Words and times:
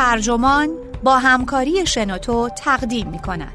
ترجمان 0.00 0.68
با 1.02 1.18
همکاری 1.18 1.86
شنوتو 1.86 2.48
تقدیم 2.48 3.08
می 3.08 3.18
کند. 3.18 3.52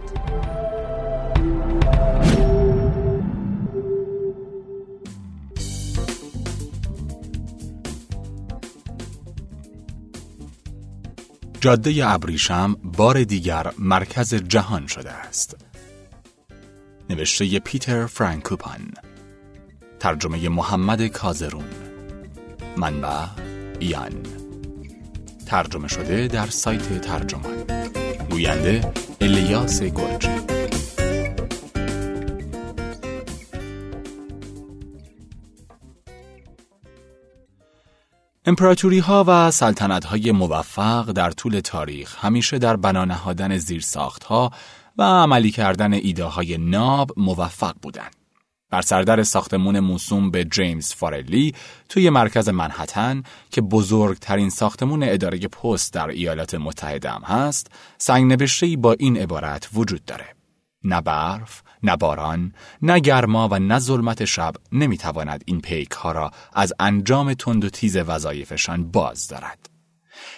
جاده 11.62 12.14
ابریشم 12.14 12.76
بار 12.84 13.24
دیگر 13.24 13.72
مرکز 13.80 14.34
جهان 14.34 14.88
شده 14.88 15.12
است. 15.12 15.58
نوشته 17.10 17.60
پیتر 17.60 18.06
فرانکوپان 18.06 18.94
ترجمه 20.00 20.50
محمد 20.50 21.08
کازرون 21.08 21.70
منبع 22.78 23.26
ایان 23.80 24.45
ترجمه 25.46 25.88
شده 25.88 26.28
در 26.28 26.48
سایت 26.48 27.02
ترجمان 27.02 27.64
گوینده 28.30 28.92
الیاس 29.22 29.84
گرجی 29.84 30.30
امپراتوری 38.48 39.00
ها 39.00 39.26
و 39.28 39.52
سلطنت 39.52 40.06
های 40.06 40.32
موفق 40.32 41.12
در 41.12 41.32
طول 41.32 41.60
تاریخ 41.60 42.26
همیشه 42.26 42.58
در 42.58 42.76
بنا 42.76 43.06
نهادن 43.06 43.58
زیرساخت 43.58 44.24
ها 44.24 44.52
و 44.98 45.04
عملی 45.04 45.52
کردن 45.52 45.94
ایده 45.94 46.24
های 46.24 46.58
ناب 46.58 47.12
موفق 47.18 47.76
بودند. 47.82 48.15
بر 48.76 48.82
سردر 48.82 49.24
ساختمون 49.24 49.80
موسوم 49.80 50.32
به 50.32 50.46
جیمز 50.46 50.94
فارلی 50.94 51.56
توی 51.90 52.10
مرکز 52.10 52.50
منحتن 52.50 53.24
که 53.52 53.62
بزرگترین 53.62 54.50
ساختمون 54.50 55.04
اداره 55.04 55.38
پست 55.40 55.94
در 55.94 56.08
ایالات 56.08 56.56
متحده 56.56 57.10
هم 57.10 57.22
هست 57.22 57.72
سنگ 57.98 58.48
با 58.78 58.94
این 58.94 59.18
عبارت 59.18 59.70
وجود 59.74 60.06
داره 60.06 60.26
نه 60.84 61.02
برف، 61.02 61.62
نه 61.84 61.96
باران، 61.96 62.54
نه 62.82 63.00
گرما 63.00 63.48
و 63.52 63.60
نه 63.60 63.80
ظلمت 63.80 64.26
شب 64.26 64.54
نمی‌تواند 64.72 65.44
این 65.46 65.62
پیک 65.62 65.92
ها 65.92 66.12
را 66.12 66.32
از 66.54 66.74
انجام 66.80 67.34
تند 67.34 67.66
و 67.66 67.70
تیز 67.70 67.98
وظایفشان 67.98 68.92
باز 68.92 69.28
دارد. 69.28 69.75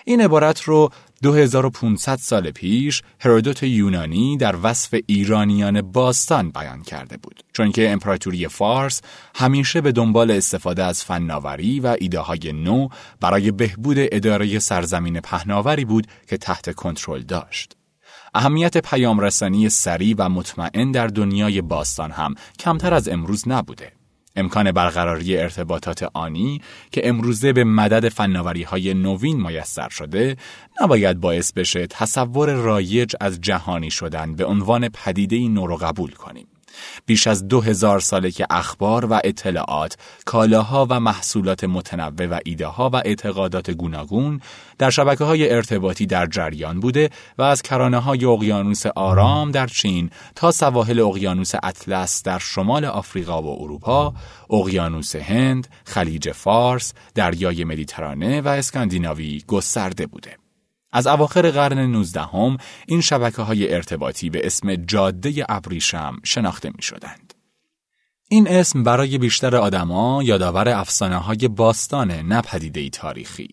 این 0.08 0.22
عبارت 0.22 0.62
رو 0.62 0.90
2500 1.22 2.16
سال 2.16 2.52
پیش 2.52 3.02
هرودوت 3.20 3.64
یونانی 3.64 4.38
در 4.38 4.56
وصف 4.64 5.00
ایرانیان 5.08 5.82
باستان 5.82 6.50
بیان 6.50 6.82
کرده 6.82 7.18
بود. 7.18 7.44
چون 7.54 7.72
که 7.72 7.90
امپراتوری 7.90 8.48
فارس 8.48 9.02
همیشه 9.36 9.82
به 9.82 9.92
دنبال 9.92 10.32
استفاده 10.32 10.84
از 10.84 11.04
فناوری 11.04 11.80
و 11.80 11.96
ایده 12.00 12.20
های 12.20 12.54
نو 12.54 12.88
برای 13.20 13.52
بهبود 13.52 13.98
اداره 14.00 14.60
سرزمین 14.60 15.20
پهناوری 15.20 15.86
بود 15.86 16.08
که 16.28 16.38
تحت 16.38 16.76
کنترل 16.76 17.22
داشت. 17.22 17.78
اهمیت 18.34 18.78
پیامرسانی 18.78 19.70
سریع 19.70 20.16
و 20.18 20.30
مطمئن 20.30 20.92
در 20.92 21.08
دنیای 21.08 21.62
باستان 21.62 22.12
هم 22.12 22.36
کمتر 22.60 22.94
از 22.94 23.08
امروز 23.08 23.48
نبوده. 23.48 23.97
امکان 24.38 24.72
برقراری 24.72 25.38
ارتباطات 25.38 26.04
آنی 26.14 26.62
که 26.92 27.10
امروزه 27.10 27.54
به 27.54 27.64
مدد 27.64 28.10
فناوری 28.10 28.64
های 28.64 28.94
نوین 28.94 29.42
میسر 29.48 29.90
شده 29.90 30.36
نباید 30.82 31.20
باعث 31.20 31.52
بشه 31.54 31.88
تصور 31.88 32.54
رایج 32.54 33.16
از 33.22 33.42
جهانی 33.42 33.92
شدن 33.92 34.36
به 34.36 34.46
عنوان 34.46 34.90
پدیده 34.90 35.48
نو 35.48 35.68
رو 35.68 35.78
قبول 35.78 36.12
کنیم. 36.12 36.48
بیش 37.06 37.28
از 37.28 37.48
دو 37.48 37.62
هزار 37.62 38.00
ساله 38.00 38.32
که 38.32 38.48
اخبار 38.50 39.06
و 39.06 39.22
اطلاعات، 39.24 39.98
کالاها 40.26 40.88
و 40.90 41.00
محصولات 41.00 41.64
متنوع 41.64 42.28
و 42.28 42.40
ایده 42.46 42.68
ها 42.68 42.90
و 42.90 42.96
اعتقادات 42.96 43.72
گوناگون 43.72 44.42
در 44.78 44.90
شبکه 44.90 45.24
های 45.24 45.54
ارتباطی 45.54 46.06
در 46.06 46.26
جریان 46.26 46.80
بوده 46.80 47.10
و 47.38 47.42
از 47.42 47.62
کرانه 47.62 48.00
های 48.00 48.26
اقیانوس 48.26 48.86
آرام 48.86 49.52
در 49.52 49.68
چین 49.68 50.10
تا 50.36 50.52
سواحل 50.52 51.00
اقیانوس 51.00 51.52
اطلس 51.64 52.24
در 52.24 52.40
شمال 52.40 52.86
آفریقا 52.86 53.42
و 53.42 53.64
اروپا، 53.64 54.14
اقیانوس 54.50 55.16
هند، 55.16 55.68
خلیج 55.86 56.32
فارس، 56.32 56.94
دریای 57.16 57.64
مدیترانه 57.64 58.42
و 58.42 58.48
اسکاندیناوی 58.48 59.44
گسترده 59.48 60.06
بوده. 60.06 60.47
از 60.98 61.08
اواخر 61.08 61.52
قرن 61.52 61.80
19 61.80 62.22
هم 62.22 62.58
این 62.88 63.02
شبکه 63.02 63.42
های 63.42 63.74
ارتباطی 63.74 64.30
به 64.30 64.46
اسم 64.46 64.76
جاده 64.76 65.46
ابریشم 65.50 66.16
شناخته 66.24 66.70
می 66.76 66.82
شدند. 66.82 67.34
این 68.30 68.48
اسم 68.48 68.84
برای 68.84 69.18
بیشتر 69.18 69.56
آدما 69.56 70.24
یادآور 70.24 70.70
افسانه 70.70 71.18
های 71.18 71.48
باستان 71.48 72.12
نپدیده 72.12 72.90
تاریخی. 72.90 73.48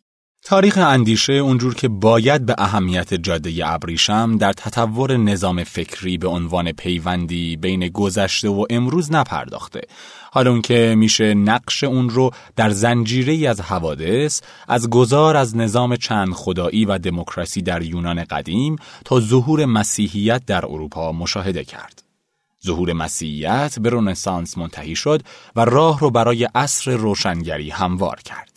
تاریخ 0.44 0.78
اندیشه 0.78 1.32
اونجور 1.32 1.74
که 1.74 1.88
باید 1.88 2.46
به 2.46 2.54
اهمیت 2.58 3.14
جاده 3.14 3.52
ابریشم 3.64 4.36
در 4.38 4.52
تطور 4.52 5.16
نظام 5.16 5.64
فکری 5.64 6.18
به 6.18 6.28
عنوان 6.28 6.72
پیوندی 6.72 7.56
بین 7.56 7.88
گذشته 7.88 8.48
و 8.48 8.64
امروز 8.70 9.12
نپرداخته 9.12 9.80
حالا 10.34 10.50
اون 10.50 10.62
که 10.62 10.94
میشه 10.98 11.34
نقش 11.34 11.84
اون 11.84 12.10
رو 12.10 12.30
در 12.56 12.70
زنجیره 12.70 13.48
از 13.48 13.60
حوادث 13.60 14.40
از 14.68 14.90
گذار 14.90 15.36
از 15.36 15.56
نظام 15.56 15.96
چند 15.96 16.32
خدایی 16.32 16.84
و 16.84 16.98
دموکراسی 16.98 17.62
در 17.62 17.82
یونان 17.82 18.24
قدیم 18.24 18.76
تا 19.04 19.20
ظهور 19.20 19.64
مسیحیت 19.64 20.46
در 20.46 20.66
اروپا 20.66 21.12
مشاهده 21.12 21.64
کرد. 21.64 22.02
ظهور 22.66 22.92
مسیحیت 22.92 23.78
به 23.78 23.90
رنسانس 23.90 24.58
منتهی 24.58 24.96
شد 24.96 25.22
و 25.56 25.64
راه 25.64 26.00
رو 26.00 26.10
برای 26.10 26.48
عصر 26.54 26.90
روشنگری 26.90 27.70
هموار 27.70 28.20
کرد. 28.20 28.53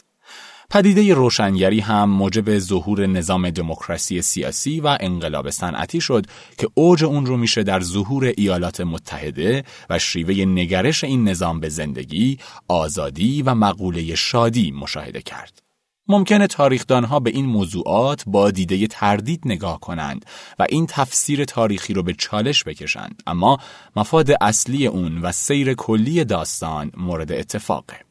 پدیده 0.69 1.13
روشنگری 1.13 1.79
هم 1.79 2.09
موجب 2.09 2.59
ظهور 2.59 3.05
نظام 3.05 3.49
دموکراسی 3.49 4.21
سیاسی 4.21 4.79
و 4.79 4.97
انقلاب 4.99 5.49
صنعتی 5.49 6.01
شد 6.01 6.25
که 6.57 6.67
اوج 6.73 7.03
اون 7.03 7.25
رو 7.25 7.37
میشه 7.37 7.63
در 7.63 7.79
ظهور 7.79 8.33
ایالات 8.37 8.81
متحده 8.81 9.63
و 9.89 9.99
شیوه 9.99 10.45
نگرش 10.45 11.03
این 11.03 11.27
نظام 11.27 11.59
به 11.59 11.69
زندگی، 11.69 12.37
آزادی 12.67 13.41
و 13.41 13.55
مقوله 13.55 14.15
شادی 14.15 14.71
مشاهده 14.71 15.21
کرد. 15.21 15.61
ممکنه 16.07 16.47
تاریخدانها 16.47 17.19
به 17.19 17.29
این 17.29 17.45
موضوعات 17.45 18.23
با 18.27 18.51
دیده 18.51 18.87
تردید 18.87 19.41
نگاه 19.45 19.79
کنند 19.79 20.25
و 20.59 20.65
این 20.69 20.85
تفسیر 20.89 21.45
تاریخی 21.45 21.93
رو 21.93 22.03
به 22.03 22.13
چالش 22.13 22.63
بکشند 22.63 23.23
اما 23.27 23.57
مفاد 23.95 24.31
اصلی 24.41 24.87
اون 24.87 25.17
و 25.17 25.31
سیر 25.31 25.73
کلی 25.73 26.23
داستان 26.23 26.91
مورد 26.97 27.31
اتفاقه. 27.31 28.06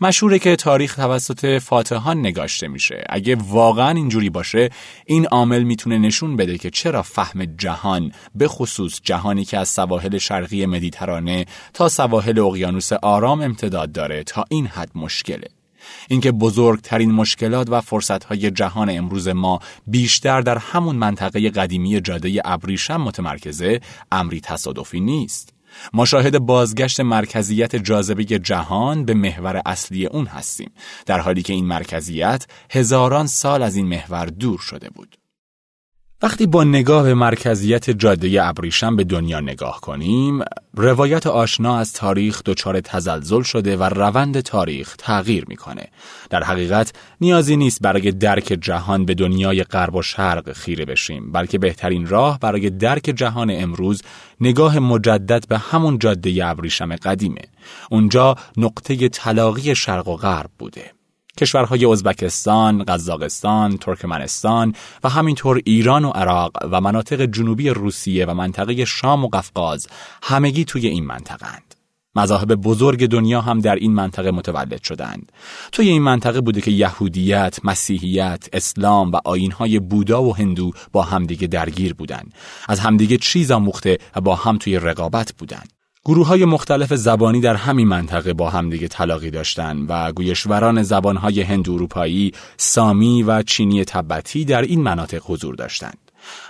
مشهوره 0.00 0.38
که 0.38 0.56
تاریخ 0.56 0.94
توسط 0.94 1.58
فاتحان 1.58 2.18
نگاشته 2.18 2.68
میشه. 2.68 3.04
اگه 3.08 3.36
واقعا 3.36 3.90
اینجوری 3.90 4.30
باشه 4.30 4.70
این 5.06 5.26
عامل 5.26 5.62
می‌تونه 5.62 5.98
نشون 5.98 6.36
بده 6.36 6.58
که 6.58 6.70
چرا 6.70 7.02
فهم 7.02 7.44
جهان 7.44 8.12
به 8.34 8.48
خصوص 8.48 9.00
جهانی 9.02 9.44
که 9.44 9.58
از 9.58 9.68
سواحل 9.68 10.18
شرقی 10.18 10.66
مدیترانه 10.66 11.46
تا 11.74 11.88
سواحل 11.88 12.38
اقیانوس 12.38 12.92
آرام 12.92 13.40
امتداد 13.40 13.92
داره 13.92 14.24
تا 14.24 14.44
این 14.48 14.66
حد 14.66 14.90
مشکله. 14.94 15.48
اینکه 16.08 16.32
بزرگترین 16.32 17.12
مشکلات 17.12 17.70
و 17.70 17.80
فرصتهای 17.80 18.50
جهان 18.50 18.90
امروز 18.90 19.28
ما 19.28 19.60
بیشتر 19.86 20.40
در 20.40 20.58
همون 20.58 20.96
منطقه 20.96 21.50
قدیمی 21.50 22.00
جاده 22.00 22.40
ابریشم 22.44 22.96
متمرکزه 22.96 23.80
امری 24.12 24.40
تصادفی 24.40 25.00
نیست. 25.00 25.55
ما 25.92 26.04
شاهد 26.04 26.38
بازگشت 26.38 27.00
مرکزیت 27.00 27.76
جاذبه 27.76 28.24
جهان 28.24 29.04
به 29.04 29.14
محور 29.14 29.62
اصلی 29.66 30.06
اون 30.06 30.26
هستیم 30.26 30.70
در 31.06 31.20
حالی 31.20 31.42
که 31.42 31.52
این 31.52 31.66
مرکزیت 31.66 32.46
هزاران 32.70 33.26
سال 33.26 33.62
از 33.62 33.76
این 33.76 33.86
محور 33.86 34.26
دور 34.26 34.58
شده 34.58 34.90
بود. 34.90 35.16
وقتی 36.22 36.46
با 36.46 36.64
نگاه 36.64 37.02
به 37.02 37.14
مرکزیت 37.14 37.90
جاده 37.90 38.46
ابریشم 38.46 38.96
به 38.96 39.04
دنیا 39.04 39.40
نگاه 39.40 39.80
کنیم، 39.80 40.40
روایت 40.74 41.26
آشنا 41.26 41.78
از 41.78 41.92
تاریخ 41.92 42.42
دچار 42.42 42.80
تزلزل 42.80 43.42
شده 43.42 43.76
و 43.76 43.82
روند 43.82 44.40
تاریخ 44.40 44.96
تغییر 44.98 45.44
می‌کنه. 45.48 45.88
در 46.30 46.44
حقیقت 46.44 46.92
نیازی 47.20 47.56
نیست 47.56 47.82
برای 47.82 48.12
درک 48.12 48.58
جهان 48.60 49.04
به 49.04 49.14
دنیای 49.14 49.64
غرب 49.64 49.94
و 49.94 50.02
شرق 50.02 50.52
خیره 50.52 50.84
بشیم، 50.84 51.32
بلکه 51.32 51.58
بهترین 51.58 52.06
راه 52.06 52.38
برای 52.38 52.70
درک 52.70 53.02
جهان 53.02 53.50
امروز 53.50 54.02
نگاه 54.40 54.78
مجدد 54.78 55.48
به 55.48 55.58
همون 55.58 55.98
جاده 55.98 56.46
ابریشم 56.46 56.96
قدیمه. 56.96 57.42
اونجا 57.90 58.36
نقطه 58.56 59.08
تلاقی 59.08 59.74
شرق 59.74 60.08
و 60.08 60.16
غرب 60.16 60.50
بوده. 60.58 60.95
کشورهای 61.36 61.84
ازبکستان، 61.84 62.84
قزاقستان، 62.84 63.76
ترکمنستان 63.76 64.74
و 65.04 65.08
همینطور 65.08 65.62
ایران 65.64 66.04
و 66.04 66.10
عراق 66.10 66.52
و 66.70 66.80
مناطق 66.80 67.24
جنوبی 67.24 67.68
روسیه 67.68 68.26
و 68.26 68.34
منطقه 68.34 68.84
شام 68.84 69.24
و 69.24 69.28
قفقاز 69.28 69.86
همگی 70.22 70.64
توی 70.64 70.86
این 70.86 71.04
منطقه 71.04 71.46
اند. 71.46 71.74
مذاهب 72.16 72.54
بزرگ 72.54 73.06
دنیا 73.06 73.40
هم 73.40 73.60
در 73.60 73.74
این 73.74 73.92
منطقه 73.92 74.30
متولد 74.30 74.82
شدند. 74.82 75.32
توی 75.72 75.88
این 75.88 76.02
منطقه 76.02 76.40
بوده 76.40 76.60
که 76.60 76.70
یهودیت، 76.70 77.58
مسیحیت، 77.64 78.48
اسلام 78.52 79.12
و 79.12 79.20
آینهای 79.24 79.78
بودا 79.78 80.22
و 80.22 80.36
هندو 80.36 80.72
با 80.92 81.02
همدیگه 81.02 81.46
درگیر 81.46 81.94
بودند. 81.94 82.34
از 82.68 82.80
همدیگه 82.80 83.16
چیز 83.16 83.50
آموخته 83.50 83.98
و 84.16 84.20
با 84.20 84.34
هم 84.34 84.58
توی 84.58 84.78
رقابت 84.78 85.32
بودند. 85.38 85.72
گروه 86.08 86.26
های 86.26 86.44
مختلف 86.44 86.94
زبانی 86.94 87.40
در 87.40 87.54
همین 87.54 87.88
منطقه 87.88 88.32
با 88.32 88.50
همدیگه 88.50 88.88
تلاقی 88.88 89.30
داشتند 89.30 89.86
و 89.88 90.12
گویشوران 90.12 90.82
زبانهای 90.82 91.42
هند 91.42 91.70
اروپایی، 91.70 92.32
سامی 92.56 93.22
و 93.22 93.42
چینی 93.42 93.84
تبتی 93.84 94.44
در 94.44 94.62
این 94.62 94.82
مناطق 94.82 95.22
حضور 95.24 95.54
داشتند. 95.54 95.98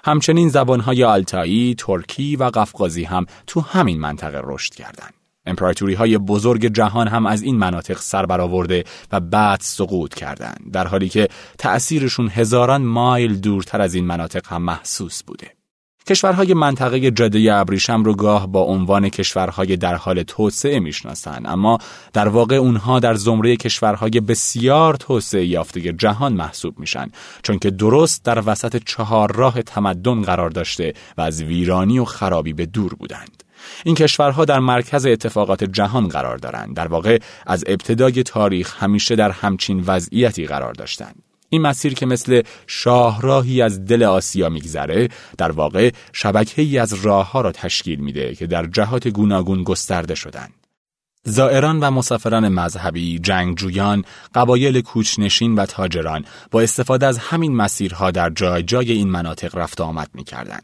همچنین 0.04 0.48
زبانهای 0.48 1.04
آلتایی، 1.04 1.74
ترکی 1.78 2.36
و 2.36 2.44
قفقازی 2.44 3.04
هم 3.04 3.26
تو 3.46 3.60
همین 3.60 4.00
منطقه 4.00 4.40
رشد 4.44 4.74
کردند. 4.74 5.14
امپراتوری 5.46 5.94
های 5.94 6.18
بزرگ 6.18 6.66
جهان 6.66 7.08
هم 7.08 7.26
از 7.26 7.42
این 7.42 7.56
مناطق 7.56 7.98
سر 7.98 8.26
برآورده 8.26 8.84
و 9.12 9.20
بعد 9.20 9.60
سقوط 9.62 10.14
کردند 10.14 10.70
در 10.72 10.86
حالی 10.86 11.08
که 11.08 11.28
تأثیرشون 11.58 12.28
هزاران 12.28 12.82
مایل 12.82 13.36
دورتر 13.36 13.80
از 13.80 13.94
این 13.94 14.04
مناطق 14.04 14.46
هم 14.48 14.62
محسوس 14.62 15.22
بوده. 15.22 15.55
کشورهای 16.08 16.54
منطقه 16.54 17.10
جاده 17.10 17.54
ابریشم 17.54 18.04
رو 18.04 18.14
گاه 18.14 18.46
با 18.46 18.60
عنوان 18.60 19.08
کشورهای 19.08 19.76
در 19.76 19.94
حال 19.94 20.22
توسعه 20.22 20.80
می‌شناسند. 20.80 21.46
اما 21.46 21.78
در 22.12 22.28
واقع 22.28 22.54
اونها 22.54 23.00
در 23.00 23.14
زمره 23.14 23.56
کشورهای 23.56 24.20
بسیار 24.20 24.94
توسعه 24.94 25.46
یافته 25.46 25.92
جهان 25.92 26.32
محسوب 26.32 26.78
میشن 26.78 27.10
چون 27.42 27.58
که 27.58 27.70
درست 27.70 28.24
در 28.24 28.42
وسط 28.46 28.82
چهار 28.84 29.32
راه 29.32 29.62
تمدن 29.62 30.22
قرار 30.22 30.50
داشته 30.50 30.94
و 31.18 31.20
از 31.20 31.42
ویرانی 31.42 31.98
و 31.98 32.04
خرابی 32.04 32.52
به 32.52 32.66
دور 32.66 32.94
بودند. 32.94 33.42
این 33.84 33.94
کشورها 33.94 34.44
در 34.44 34.58
مرکز 34.58 35.06
اتفاقات 35.06 35.64
جهان 35.64 36.08
قرار 36.08 36.36
دارند. 36.36 36.76
در 36.76 36.86
واقع 36.86 37.18
از 37.46 37.64
ابتدای 37.66 38.22
تاریخ 38.22 38.82
همیشه 38.82 39.16
در 39.16 39.30
همچین 39.30 39.84
وضعیتی 39.86 40.46
قرار 40.46 40.72
داشتند. 40.72 41.22
این 41.48 41.62
مسیر 41.62 41.94
که 41.94 42.06
مثل 42.06 42.42
شاهراهی 42.66 43.62
از 43.62 43.84
دل 43.84 44.02
آسیا 44.02 44.48
میگذره 44.48 45.08
در 45.38 45.52
واقع 45.52 45.90
شبکه 46.12 46.62
ای 46.62 46.78
از 46.78 46.94
راه 46.94 47.30
ها 47.32 47.40
را 47.40 47.52
تشکیل 47.52 48.00
میده 48.00 48.34
که 48.34 48.46
در 48.46 48.66
جهات 48.66 49.08
گوناگون 49.08 49.62
گسترده 49.62 50.14
شدند. 50.14 50.65
زائران 51.28 51.80
و 51.80 51.90
مسافران 51.90 52.48
مذهبی، 52.48 53.18
جنگجویان، 53.18 54.04
قبایل 54.34 54.80
کوچنشین 54.80 55.54
و 55.54 55.66
تاجران 55.66 56.24
با 56.50 56.60
استفاده 56.60 57.06
از 57.06 57.18
همین 57.18 57.56
مسیرها 57.56 58.10
در 58.10 58.30
جای 58.30 58.62
جای 58.62 58.92
این 58.92 59.10
مناطق 59.10 59.56
رفت 59.56 59.80
آمد 59.80 60.10
می 60.14 60.24
کردن. 60.24 60.60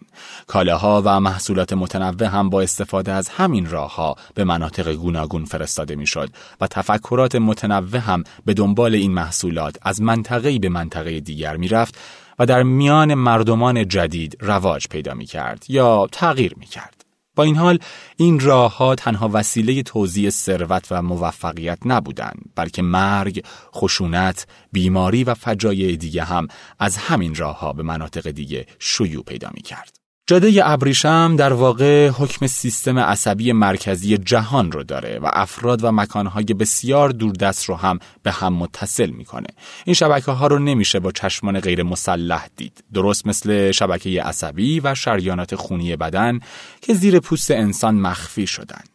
کالاها 0.47 1.03
و 1.05 1.21
محصولات 1.21 1.73
متنوع 1.73 2.29
هم 2.29 2.51
با 2.51 2.63
استفاده 2.63 3.13
از 3.13 3.29
همین 3.29 3.71
راهها 3.71 4.17
به 4.35 4.45
مناطق 4.45 4.93
گوناگون 4.93 5.45
فرستاده 5.45 5.95
می 5.95 6.07
شد 6.07 6.31
و 6.61 6.67
تفکرات 6.67 7.35
متنوع 7.35 7.97
هم 7.97 8.25
به 8.45 8.55
دنبال 8.55 8.95
این 8.95 9.13
محصولات 9.13 9.77
از 9.83 10.03
منطقه‌ای 10.03 10.59
به 10.59 10.69
منطقه 10.69 11.21
دیگر 11.21 11.57
می 11.57 11.69
رفت 11.69 11.99
و 12.39 12.47
در 12.47 12.63
میان 12.63 13.15
مردمان 13.15 13.89
جدید 13.89 14.37
رواج 14.41 14.89
پیدا 14.89 15.15
می 15.15 15.27
کرد 15.27 15.65
یا 15.69 16.09
تغییر 16.13 16.55
می 16.57 16.67
کرد. 16.67 17.02
با 17.37 17.43
این 17.43 17.57
حال 17.57 17.79
این 18.17 18.41
راه 18.41 18.77
ها 18.77 18.95
تنها 18.95 19.31
وسیله 19.33 19.83
توزیع 19.83 20.31
ثروت 20.31 20.87
و 20.91 21.03
موفقیت 21.03 21.79
نبودند 21.85 22.51
بلکه 22.55 22.83
مرگ، 22.83 23.45
خشونت، 23.75 24.47
بیماری 24.73 25.25
و 25.25 25.35
فجایع 25.35 25.97
دیگه 25.97 26.25
هم 26.25 26.49
از 26.79 26.97
همین 26.97 27.35
راه 27.35 27.59
ها 27.59 27.73
به 27.73 27.83
مناطق 27.83 28.31
دیگه 28.31 28.67
شیوع 28.79 29.25
پیدا 29.25 29.51
می 29.55 29.63
کرد. 29.63 30.02
جاده 30.33 30.61
ابریشم 30.65 31.37
در 31.37 31.53
واقع 31.53 32.09
حکم 32.09 32.47
سیستم 32.47 32.99
عصبی 32.99 33.53
مرکزی 33.53 34.19
جهان 34.19 34.73
رو 34.73 34.83
داره 34.83 35.19
و 35.19 35.31
افراد 35.33 35.85
و 35.85 35.93
مکانهای 35.93 36.45
بسیار 36.45 37.09
دوردست 37.09 37.65
رو 37.65 37.75
هم 37.75 37.99
به 38.23 38.31
هم 38.33 38.53
متصل 38.53 39.11
می‌کنه. 39.11 39.47
این 39.85 39.95
شبکه 39.95 40.33
ها 40.33 40.47
رو 40.47 40.59
نمیشه 40.59 41.01
با 41.01 41.13
چشمان 41.13 41.61
غیر 41.61 41.83
مسلح 41.83 42.49
دید. 42.57 42.85
درست 42.93 43.27
مثل 43.27 43.71
شبکه 43.73 44.23
عصبی 44.23 44.81
و 44.81 44.95
شریانات 44.95 45.55
خونی 45.55 45.97
بدن 45.97 46.41
که 46.81 46.95
زیر 46.95 47.21
پوست 47.21 47.51
انسان 47.51 47.95
مخفی 47.95 48.47
شدن. 48.47 48.92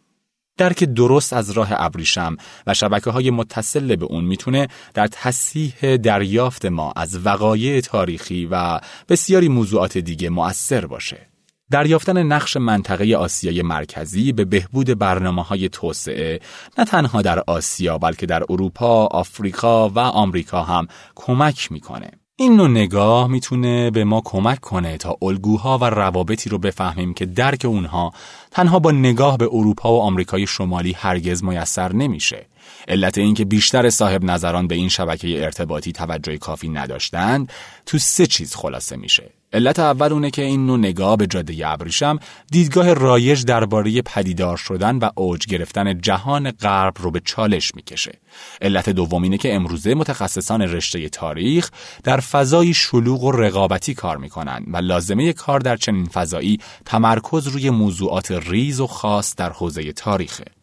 درک 0.57 0.83
درست 0.83 1.33
از 1.33 1.51
راه 1.51 1.69
ابریشم 1.71 2.37
و 2.67 2.73
شبکه 2.73 3.09
های 3.09 3.31
متصل 3.31 3.95
به 3.95 4.05
اون 4.05 4.23
می‌تونه 4.23 4.67
در 4.93 5.07
تصحیح 5.07 5.95
دریافت 5.95 6.65
ما 6.65 6.93
از 6.95 7.25
وقایع 7.25 7.81
تاریخی 7.81 8.45
و 8.51 8.79
بسیاری 9.09 9.47
موضوعات 9.47 9.97
دیگه 9.97 10.29
مؤثر 10.29 10.85
باشه. 10.85 11.27
دریافتن 11.71 12.23
نقش 12.23 12.57
منطقه 12.57 13.15
آسیای 13.15 13.61
مرکزی 13.61 14.31
به 14.31 14.45
بهبود 14.45 14.99
برنامه 14.99 15.43
های 15.43 15.69
توسعه 15.69 16.39
نه 16.77 16.85
تنها 16.85 17.21
در 17.21 17.43
آسیا 17.47 17.97
بلکه 17.97 18.25
در 18.25 18.43
اروپا، 18.49 19.05
آفریقا 19.05 19.89
و 19.89 19.99
آمریکا 19.99 20.63
هم 20.63 20.87
کمک 21.15 21.71
می‌کنه. 21.71 22.11
این 22.39 22.55
نوع 22.55 22.67
نگاه 22.67 23.27
می‌تونه 23.27 23.91
به 23.91 24.03
ما 24.03 24.21
کمک 24.25 24.59
کنه 24.59 24.97
تا 24.97 25.17
الگوها 25.21 25.77
و 25.77 25.83
روابطی 25.83 26.49
رو 26.49 26.57
بفهمیم 26.57 27.13
که 27.13 27.25
درک 27.25 27.65
اونها 27.65 28.13
تنها 28.51 28.79
با 28.79 28.91
نگاه 28.91 29.37
به 29.37 29.49
اروپا 29.51 29.93
و 29.93 30.01
آمریکای 30.01 30.47
شمالی 30.47 30.93
هرگز 30.93 31.43
میسر 31.43 31.93
نمیشه. 31.93 32.45
علت 32.87 33.17
اینکه 33.17 33.45
بیشتر 33.45 33.89
صاحب 33.89 34.23
نظران 34.23 34.67
به 34.67 34.75
این 34.75 34.89
شبکه 34.89 35.43
ارتباطی 35.43 35.91
توجه 35.91 36.37
کافی 36.37 36.69
نداشتند 36.69 37.51
تو 37.85 37.97
سه 37.97 38.25
چیز 38.25 38.55
خلاصه 38.55 38.95
میشه. 38.95 39.29
علت 39.53 39.79
اول 39.79 40.13
اونه 40.13 40.31
که 40.31 40.41
این 40.41 40.65
نوع 40.65 40.77
نگاه 40.77 41.17
به 41.17 41.27
جاده 41.27 41.67
ابریشم 41.67 42.19
دیدگاه 42.51 42.93
رایج 42.93 43.45
درباره 43.45 44.01
پدیدار 44.01 44.57
شدن 44.57 44.97
و 44.97 45.09
اوج 45.15 45.45
گرفتن 45.45 46.01
جهان 46.01 46.51
غرب 46.51 46.93
رو 46.99 47.11
به 47.11 47.21
چالش 47.25 47.75
می‌کشه. 47.75 48.19
علت 48.61 48.89
دوم 48.89 49.23
اینه 49.23 49.37
که 49.37 49.55
امروزه 49.55 49.93
متخصصان 49.93 50.61
رشته 50.61 51.09
تاریخ 51.09 51.69
در 52.03 52.19
فضای 52.19 52.73
شلوغ 52.73 53.23
و 53.23 53.31
رقابتی 53.31 53.93
کار 53.93 54.17
می‌کنن 54.17 54.63
و 54.67 54.77
لازمه 54.77 55.33
کار 55.33 55.59
در 55.59 55.77
چنین 55.77 56.05
فضایی 56.05 56.59
تمرکز 56.85 57.47
روی 57.47 57.69
موضوعات 57.69 58.31
ریز 58.31 58.79
و 58.79 58.87
خاص 58.87 59.35
در 59.35 59.49
حوزه 59.49 59.91
تاریخه. 59.91 60.56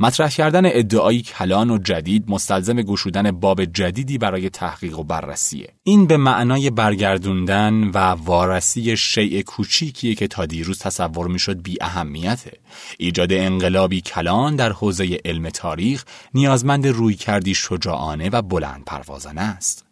مطرح 0.00 0.28
کردن 0.28 0.66
ادعایی 0.66 1.22
کلان 1.22 1.70
و 1.70 1.78
جدید 1.78 2.24
مستلزم 2.28 2.82
گشودن 2.82 3.30
باب 3.30 3.64
جدیدی 3.64 4.18
برای 4.18 4.50
تحقیق 4.50 4.98
و 4.98 5.04
بررسیه. 5.04 5.68
این 5.82 6.06
به 6.06 6.16
معنای 6.16 6.70
برگردوندن 6.70 7.74
و 7.94 7.98
وارسی 7.98 8.96
شیء 8.96 9.42
کوچیکیه 9.42 10.14
که 10.14 10.28
تا 10.28 10.46
دیروز 10.46 10.78
تصور 10.78 11.28
می‌شد 11.28 11.62
بی 11.62 11.76
اهمیته. 11.80 12.52
ایجاد 12.98 13.32
انقلابی 13.32 14.00
کلان 14.00 14.56
در 14.56 14.72
حوزه 14.72 15.18
علم 15.24 15.50
تاریخ 15.50 16.04
نیازمند 16.34 16.86
روی 16.86 17.14
کردی 17.14 17.54
شجاعانه 17.54 18.30
و 18.30 18.42
بلند 18.42 18.84
پروازانه 18.84 19.40
است. 19.40 19.89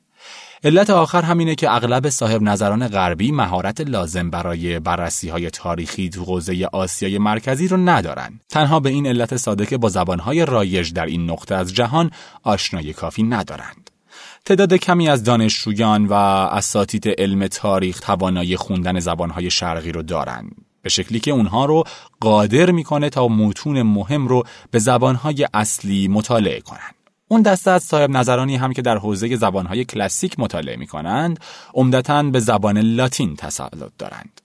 علت 0.64 0.90
آخر 0.90 1.22
همینه 1.22 1.54
که 1.54 1.74
اغلب 1.74 2.08
صاحب 2.08 2.42
نظران 2.42 2.88
غربی 2.88 3.32
مهارت 3.32 3.80
لازم 3.80 4.30
برای 4.30 4.78
بررسی 4.78 5.28
های 5.28 5.50
تاریخی 5.50 6.08
تو 6.08 6.24
حوزه 6.24 6.68
آسیای 6.72 7.18
مرکزی 7.18 7.68
رو 7.68 7.76
ندارن. 7.76 8.40
تنها 8.48 8.80
به 8.80 8.90
این 8.90 9.06
علت 9.06 9.36
ساده 9.36 9.66
که 9.66 9.78
با 9.78 9.88
زبانهای 9.88 10.46
رایج 10.46 10.92
در 10.92 11.06
این 11.06 11.30
نقطه 11.30 11.54
از 11.54 11.74
جهان 11.74 12.10
آشنایی 12.42 12.92
کافی 12.92 13.22
ندارند. 13.22 13.90
تعداد 14.44 14.74
کمی 14.74 15.08
از 15.08 15.24
دانشجویان 15.24 16.06
و 16.06 16.12
اساتید 16.12 17.08
علم 17.08 17.46
تاریخ 17.46 18.00
توانایی 18.00 18.56
خوندن 18.56 19.00
زبانهای 19.00 19.50
شرقی 19.50 19.92
رو 19.92 20.02
دارند. 20.02 20.56
به 20.82 20.88
شکلی 20.88 21.20
که 21.20 21.30
اونها 21.30 21.64
رو 21.64 21.84
قادر 22.20 22.70
می‌کنه 22.70 23.10
تا 23.10 23.28
متون 23.28 23.82
مهم 23.82 24.28
رو 24.28 24.44
به 24.70 24.78
زبانهای 24.78 25.46
اصلی 25.54 26.08
مطالعه 26.08 26.60
کنند. 26.60 26.97
اون 27.28 27.42
دسته 27.42 27.70
از 27.70 27.82
صاحب 27.82 28.10
نظرانی 28.10 28.56
هم 28.56 28.72
که 28.72 28.82
در 28.82 28.98
حوزه 28.98 29.36
زبانهای 29.36 29.84
کلاسیک 29.84 30.38
مطالعه 30.38 30.76
می 30.76 30.86
کنند، 30.86 31.40
عمدتا 31.74 32.22
به 32.22 32.40
زبان 32.40 32.78
لاتین 32.78 33.36
تسلط 33.36 33.92
دارند. 33.98 34.40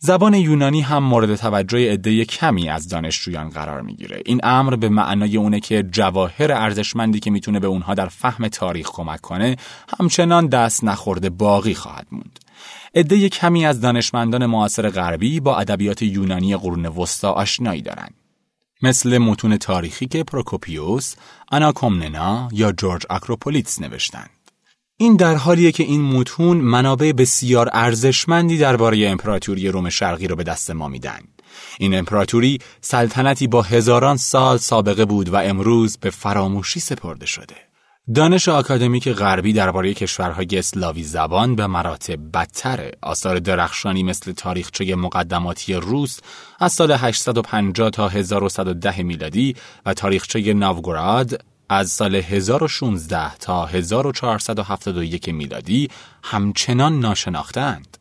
زبان 0.00 0.34
یونانی 0.34 0.80
هم 0.80 1.02
مورد 1.02 1.36
توجه 1.36 1.92
عده 1.92 2.24
کمی 2.24 2.68
از 2.68 2.88
دانشجویان 2.88 3.48
قرار 3.48 3.82
می‌گیره. 3.82 4.22
این 4.26 4.40
امر 4.42 4.76
به 4.76 4.88
معنای 4.88 5.36
اونه 5.36 5.60
که 5.60 5.82
جواهر 5.82 6.52
ارزشمندی 6.52 7.20
که 7.20 7.30
می‌تونه 7.30 7.60
به 7.60 7.66
اونها 7.66 7.94
در 7.94 8.08
فهم 8.08 8.48
تاریخ 8.48 8.90
کمک 8.90 9.20
کنه، 9.20 9.56
همچنان 10.00 10.46
دست 10.46 10.84
نخورده 10.84 11.30
باقی 11.30 11.74
خواهد 11.74 12.06
موند. 12.12 12.38
عده 12.94 13.28
کمی 13.28 13.66
از 13.66 13.80
دانشمندان 13.80 14.46
معاصر 14.46 14.90
غربی 14.90 15.40
با 15.40 15.58
ادبیات 15.58 16.02
یونانی 16.02 16.56
قرون 16.56 16.86
وسطا 16.86 17.32
آشنایی 17.32 17.82
دارند. 17.82 18.14
مثل 18.82 19.18
متون 19.18 19.56
تاریخی 19.56 20.06
که 20.06 20.24
پروکوپیوس، 20.24 21.14
آناکومننا 21.48 22.48
یا 22.52 22.72
جورج 22.72 23.02
اکروپولیتس 23.10 23.80
نوشتند. 23.80 24.30
این 24.96 25.16
در 25.16 25.34
حالیه 25.34 25.72
که 25.72 25.82
این 25.82 26.00
متون 26.02 26.56
منابع 26.56 27.12
بسیار 27.12 27.68
ارزشمندی 27.72 28.58
درباره 28.58 29.08
امپراتوری 29.08 29.68
روم 29.68 29.88
شرقی 29.90 30.26
رو 30.26 30.36
به 30.36 30.44
دست 30.44 30.70
ما 30.70 30.88
میدن. 30.88 31.20
این 31.78 31.98
امپراتوری 31.98 32.58
سلطنتی 32.80 33.46
با 33.46 33.62
هزاران 33.62 34.16
سال 34.16 34.58
سابقه 34.58 35.04
بود 35.04 35.28
و 35.28 35.36
امروز 35.36 35.96
به 35.96 36.10
فراموشی 36.10 36.80
سپرده 36.80 37.26
شده. 37.26 37.67
دانش 38.14 38.48
آکادمیک 38.48 39.08
غربی 39.08 39.52
درباره 39.52 39.94
کشورهای 39.94 40.58
اسلاوی 40.58 41.02
زبان 41.02 41.56
به 41.56 41.66
مراتب 41.66 42.18
بدتره. 42.34 42.92
آثار 43.02 43.38
درخشانی 43.38 44.02
مثل 44.02 44.32
تاریخچه 44.32 44.94
مقدماتی 44.94 45.74
روس 45.74 46.20
از 46.58 46.72
سال 46.72 46.92
850 46.92 47.90
تا 47.90 48.08
1110 48.08 49.02
میلادی 49.02 49.56
و 49.86 49.94
تاریخچه 49.94 50.54
ناوگوراد 50.54 51.44
از 51.68 51.90
سال 51.90 52.14
1016 52.14 53.34
تا 53.34 53.66
1471 53.66 55.28
میلادی 55.28 55.88
همچنان 56.22 57.00
ناشناختند. 57.00 57.97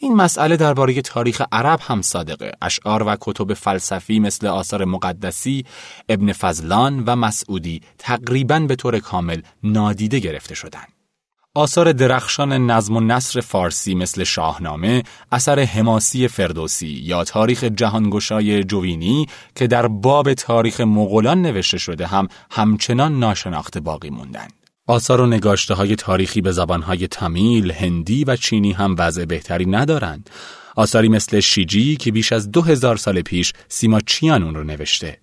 این 0.00 0.14
مسئله 0.14 0.56
درباره 0.56 1.02
تاریخ 1.02 1.42
عرب 1.52 1.80
هم 1.82 2.02
صادقه. 2.02 2.52
اشعار 2.62 3.02
و 3.02 3.16
کتب 3.20 3.54
فلسفی 3.54 4.18
مثل 4.18 4.46
آثار 4.46 4.84
مقدسی، 4.84 5.64
ابن 6.08 6.32
فضلان 6.32 7.04
و 7.06 7.16
مسعودی 7.16 7.80
تقریبا 7.98 8.60
به 8.60 8.76
طور 8.76 8.98
کامل 8.98 9.42
نادیده 9.62 10.18
گرفته 10.18 10.54
شدند. 10.54 10.88
آثار 11.54 11.92
درخشان 11.92 12.70
نظم 12.70 12.96
و 12.96 13.00
نصر 13.00 13.40
فارسی 13.40 13.94
مثل 13.94 14.24
شاهنامه، 14.24 15.02
اثر 15.32 15.60
حماسی 15.60 16.28
فردوسی 16.28 17.00
یا 17.02 17.24
تاریخ 17.24 17.64
جهانگشای 17.64 18.64
جوینی 18.64 19.26
که 19.54 19.66
در 19.66 19.88
باب 19.88 20.34
تاریخ 20.34 20.80
مغولان 20.80 21.42
نوشته 21.42 21.78
شده 21.78 22.06
هم 22.06 22.28
همچنان 22.50 23.18
ناشناخته 23.18 23.80
باقی 23.80 24.10
موندند. 24.10 24.57
آثار 24.88 25.20
و 25.20 25.26
نگاشته 25.26 25.74
های 25.74 25.96
تاریخی 25.96 26.40
به 26.40 26.52
زبانهای 26.52 27.08
تمیل، 27.08 27.70
هندی 27.70 28.24
و 28.24 28.36
چینی 28.36 28.72
هم 28.72 28.94
وضع 28.98 29.24
بهتری 29.24 29.66
ندارند. 29.66 30.30
آثاری 30.76 31.08
مثل 31.08 31.40
شیجی 31.40 31.96
که 31.96 32.12
بیش 32.12 32.32
از 32.32 32.50
دو 32.50 32.62
هزار 32.62 32.96
سال 32.96 33.22
پیش 33.22 33.52
سیما 33.68 34.00
چیان 34.00 34.42
اون 34.42 34.54
رو 34.54 34.64
نوشته. 34.64 35.18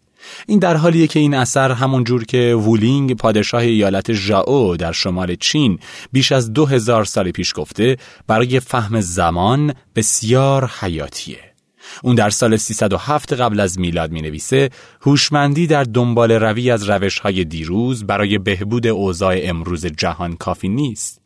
این 0.48 0.60
در 0.60 0.78
حالیه 0.78 1.08
که 1.08 1.20
این 1.20 1.34
اثر 1.34 1.72
همون 1.72 2.04
جور 2.04 2.26
که 2.26 2.54
وولینگ 2.56 3.16
پادشاه 3.16 3.62
ایالت 3.62 4.14
ژائو 4.14 4.78
در 4.78 4.92
شمال 4.92 5.36
چین 5.36 5.80
بیش 6.12 6.32
از 6.32 6.54
دو 6.54 6.66
هزار 6.66 7.06
سال 7.06 7.32
پیش 7.32 7.54
گفته 7.56 7.98
برای 8.28 8.60
فهم 8.60 9.02
زمان 9.02 9.74
بسیار 9.96 10.72
حیاتیه. 10.80 11.55
اون 12.04 12.16
در 12.16 12.30
سال 12.30 12.58
307 12.58 13.34
قبل 13.34 13.60
از 13.60 13.80
میلاد 13.80 14.12
می 14.12 14.22
نویسه 14.22 14.70
هوشمندی 15.02 15.68
در 15.68 15.84
دنبال 15.84 16.32
روی 16.32 16.72
از 16.72 16.90
روش 16.90 17.20
های 17.20 17.44
دیروز 17.44 18.04
برای 18.04 18.38
بهبود 18.38 18.88
اوضاع 18.88 19.40
امروز 19.44 19.86
جهان 19.86 20.36
کافی 20.36 20.70
نیست. 20.70 21.22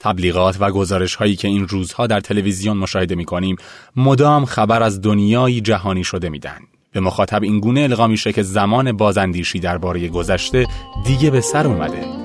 تبلیغات 0.00 0.56
و 0.60 0.70
گزارش 0.70 1.14
هایی 1.14 1.36
که 1.36 1.48
این 1.48 1.68
روزها 1.68 2.06
در 2.06 2.20
تلویزیون 2.20 2.76
مشاهده 2.76 3.14
می 3.14 3.24
کنیم 3.24 3.56
مدام 3.96 4.44
خبر 4.44 4.82
از 4.82 5.00
دنیایی 5.00 5.60
جهانی 5.60 6.04
شده 6.04 6.28
میدن. 6.28 6.58
به 6.92 7.00
مخاطب 7.00 7.42
این 7.42 7.60
گونه 7.60 7.80
القا 7.80 8.06
میشه 8.06 8.32
که 8.32 8.42
زمان 8.42 8.92
بازاندیشی 8.92 9.60
درباره 9.60 10.08
گذشته 10.08 10.66
دیگه 11.06 11.30
به 11.30 11.40
سر 11.40 11.66
اومده. 11.66 12.23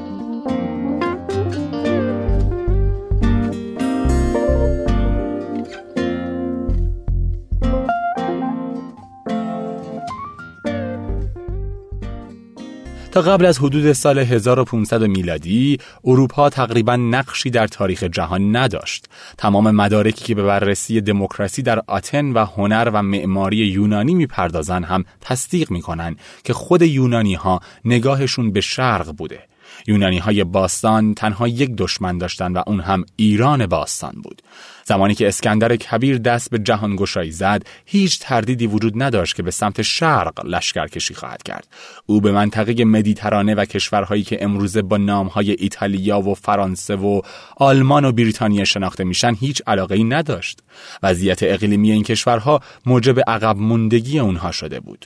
قبل 13.22 13.46
از 13.46 13.60
حدود 13.60 13.94
سال 13.94 14.20
1500 14.20 15.04
میلادی 15.04 15.78
اروپا 16.06 16.50
تقریبا 16.50 16.96
نقشی 16.96 17.50
در 17.50 17.68
تاریخ 17.68 18.04
جهان 18.04 18.56
نداشت. 18.56 19.06
تمام 19.38 19.72
مدارکی 19.72 20.26
که 20.26 20.36
به 20.36 20.44
بررسی 20.44 21.02
دموکراسی 21.02 21.62
در 21.62 21.82
آتن 21.88 22.32
و 22.32 22.46
هنر 22.46 22.92
و 22.94 23.04
معماری 23.04 23.58
یونانی 23.58 24.16
می‌پردازن 24.16 24.84
هم 24.84 25.06
تصدیق 25.22 25.72
می‌کنن 25.72 26.16
که 26.44 26.54
خود 26.54 26.82
یونانی 26.82 27.36
ها 27.36 27.60
نگاهشون 27.86 28.52
به 28.52 28.62
شرق 28.62 29.12
بوده. 29.12 29.49
یونانی 29.89 30.17
های 30.17 30.43
باستان 30.43 31.13
تنها 31.13 31.48
یک 31.48 31.75
دشمن 31.77 32.17
داشتند 32.17 32.55
و 32.55 32.63
اون 32.67 32.79
هم 32.79 33.05
ایران 33.15 33.65
باستان 33.65 34.13
بود. 34.24 34.41
زمانی 34.86 35.15
که 35.15 35.27
اسکندر 35.27 35.75
کبیر 35.75 36.17
دست 36.17 36.50
به 36.50 36.60
جهانگشایی 36.60 37.31
زد 37.31 37.63
هیچ 37.86 38.19
تردیدی 38.19 38.67
وجود 38.67 39.03
نداشت 39.03 39.36
که 39.36 39.43
به 39.43 39.51
سمت 39.51 39.81
شرق 39.81 40.46
لشکرکشی 40.46 41.13
خواهد 41.13 41.43
کرد. 41.43 41.67
او 42.05 42.22
به 42.22 42.31
منطقه 42.31 42.86
مدیترانه 42.86 43.55
و 43.55 43.65
کشورهایی 43.65 44.24
که 44.24 44.43
امروزه 44.43 44.81
با 44.81 44.98
نامهای 44.98 45.55
ایتالیا 45.60 46.22
و 46.22 46.34
فرانسه 46.34 46.96
و 46.96 47.22
آلمان 47.58 48.05
و 48.05 48.12
بریتانیا 48.12 48.65
شناخته 48.65 49.03
میشن 49.03 49.36
هیچ 49.36 49.62
علاقه 49.67 49.96
ای 49.96 50.03
نداشت. 50.03 50.60
وضعیت 51.03 51.39
اقلیمی 51.43 51.91
این 51.91 52.03
کشورها 52.03 52.60
موجب 52.86 53.19
عقب 53.27 53.58
موندگی 53.58 54.19
اونها 54.19 54.51
شده 54.51 54.79
بود. 54.79 55.05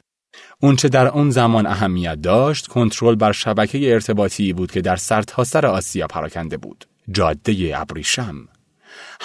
اونچه 0.64 0.90
در 0.90 1.08
اون 1.08 1.30
زمان 1.30 1.66
اهمیت 1.66 2.22
داشت 2.22 2.68
کنترل 2.68 3.16
بر 3.16 3.32
شبکه 3.32 3.94
ارتباطی 3.94 4.54
بود 4.54 4.72
که 4.72 4.82
در 4.82 4.96
سرتاسر 4.96 5.66
آسیا 5.66 6.08
پراکنده 6.08 6.58
بود. 6.58 6.86
جاده 7.12 7.74
ابریشم. 7.76 8.48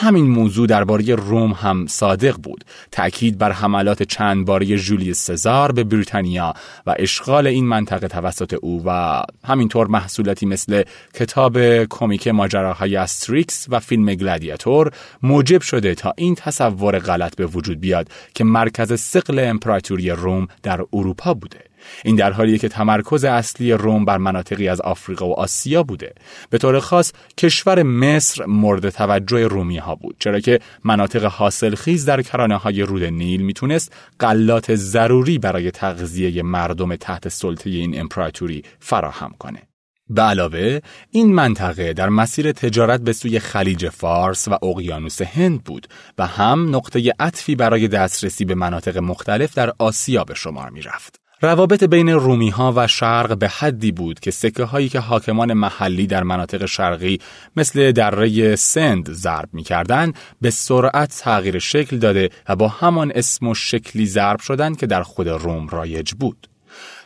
همین 0.01 0.31
موضوع 0.31 0.67
درباره 0.67 1.15
روم 1.15 1.53
هم 1.53 1.87
صادق 1.87 2.37
بود. 2.37 2.65
تأکید 2.93 3.39
بر 3.39 3.53
حملات 3.53 4.03
چند 4.03 4.47
باری 4.47 4.79
جولیوس 4.79 5.19
سزار 5.19 5.73
به 5.73 5.85
بریتانیا 5.85 6.55
و 6.87 6.95
اشغال 6.99 7.47
این 7.47 7.67
منطقه 7.67 8.09
توسط 8.09 8.55
او 8.63 8.83
و 8.87 9.23
همینطور 9.45 9.87
محصولاتی 9.87 10.47
مثل 10.47 10.83
کتاب 11.15 11.85
کمیک 11.85 12.29
ماجراهای 12.29 12.97
استریکس 12.97 13.67
و 13.69 13.81
فیلم 13.81 14.15
گلادیاتور 14.15 14.91
موجب 15.23 15.63
شده 15.63 15.95
تا 15.95 16.15
این 16.17 16.35
تصور 16.35 16.99
غلط 16.99 17.37
به 17.37 17.47
وجود 17.47 17.81
بیاد 17.81 18.09
که 18.35 18.45
مرکز 18.45 19.01
سقل 19.01 19.39
امپراتوری 19.39 20.11
روم 20.11 20.49
در 20.63 20.85
اروپا 20.93 21.35
بوده. 21.35 21.69
این 22.05 22.17
در 22.17 22.33
حالیه 22.33 22.59
که 22.59 22.69
تمرکز 22.69 23.25
اصلی 23.25 23.73
روم 23.73 24.05
بر 24.05 24.19
مناطقی 24.19 24.69
از 24.69 24.81
آفریقا 24.81 25.29
و 25.29 25.41
آسیا 25.41 25.83
بوده 25.83 26.13
به 26.51 26.59
طور 26.59 26.81
خاص 26.81 27.13
کشور 27.39 27.83
مصر 27.83 28.45
مورد 28.47 28.91
توجه 28.91 29.47
رومی 29.47 29.79
ها 29.79 29.95
بود 29.95 30.17
چرا 30.19 30.41
که 30.41 30.61
مناطق 30.85 31.25
حاصل 31.25 31.75
خیز 31.75 32.05
در 32.05 32.23
کرانه 32.23 32.57
های 32.57 32.83
رود 32.83 33.05
نیل 33.05 33.43
می‌تونست 33.43 33.93
قلات 34.19 34.75
ضروری 34.75 35.39
برای 35.39 35.71
تغذیه 35.71 36.43
مردم 36.43 36.97
تحت 36.97 37.29
سلطه 37.29 37.71
این 37.71 38.01
امپراتوری 38.01 38.63
فراهم 38.81 39.35
کنه 39.39 39.63
به 40.11 40.23
علاوه 40.23 40.81
این 41.11 41.35
منطقه 41.35 41.93
در 41.93 42.09
مسیر 42.09 42.53
تجارت 42.53 43.01
به 43.01 43.13
سوی 43.13 43.39
خلیج 43.39 43.89
فارس 43.89 44.49
و 44.49 44.59
اقیانوس 44.63 45.23
هند 45.23 45.65
بود 45.65 45.87
و 46.19 46.27
هم 46.27 46.77
نقطه 46.77 47.13
عطفی 47.21 47.55
برای 47.55 47.89
دسترسی 47.89 48.45
به 48.45 48.55
مناطق 48.55 48.99
مختلف 48.99 49.55
در 49.55 49.73
آسیا 49.79 50.25
به 50.25 50.35
شمار 50.35 50.71
می 50.71 50.83
رفت. 50.83 51.21
روابط 51.41 51.85
بین 51.85 52.09
رومی 52.09 52.51
ها 52.51 52.73
و 52.77 52.87
شرق 52.87 53.39
به 53.39 53.49
حدی 53.49 53.93
بود 53.93 54.21
که 54.21 54.31
سکه 54.31 54.65
هایی 54.65 54.89
که 54.89 54.99
حاکمان 54.99 55.53
محلی 55.53 56.07
در 56.07 56.23
مناطق 56.23 56.67
شرقی 56.67 57.21
مثل 57.57 57.93
دره 57.93 58.57
سند 58.57 59.13
ضرب 59.13 59.49
می 59.53 59.63
کردن 59.63 60.13
به 60.41 60.51
سرعت 60.51 61.19
تغییر 61.19 61.59
شکل 61.59 61.99
داده 61.99 62.31
و 62.49 62.57
با 62.57 62.69
همان 62.69 63.13
اسم 63.15 63.49
و 63.49 63.55
شکلی 63.55 64.07
ضرب 64.07 64.41
شدند 64.41 64.79
که 64.79 64.87
در 64.87 65.03
خود 65.03 65.29
روم 65.29 65.69
رایج 65.69 66.13
بود. 66.13 66.49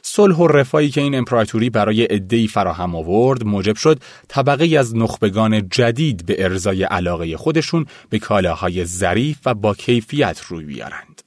صلح 0.03 0.37
و 0.37 0.47
رفایی 0.47 0.91
که 0.91 1.01
این 1.01 1.15
امپراتوری 1.15 1.71
برای 1.71 2.05
عدهای 2.05 2.49
فراهم 2.49 2.95
آورد 2.95 3.45
موجب 3.45 3.77
شد 3.77 3.99
طبقه 4.29 4.79
از 4.79 4.97
نخبگان 4.97 5.69
جدید 5.69 6.27
به 6.27 6.45
ارزای 6.45 6.85
علاقه 6.85 7.37
خودشون 7.37 7.87
به 8.11 8.19
کالاهای 8.19 8.85
ظریف 8.85 9.39
و 9.47 9.55
با 9.55 9.75
کیفیت 9.75 10.41
روی 10.49 10.65
بیارند. 10.65 11.22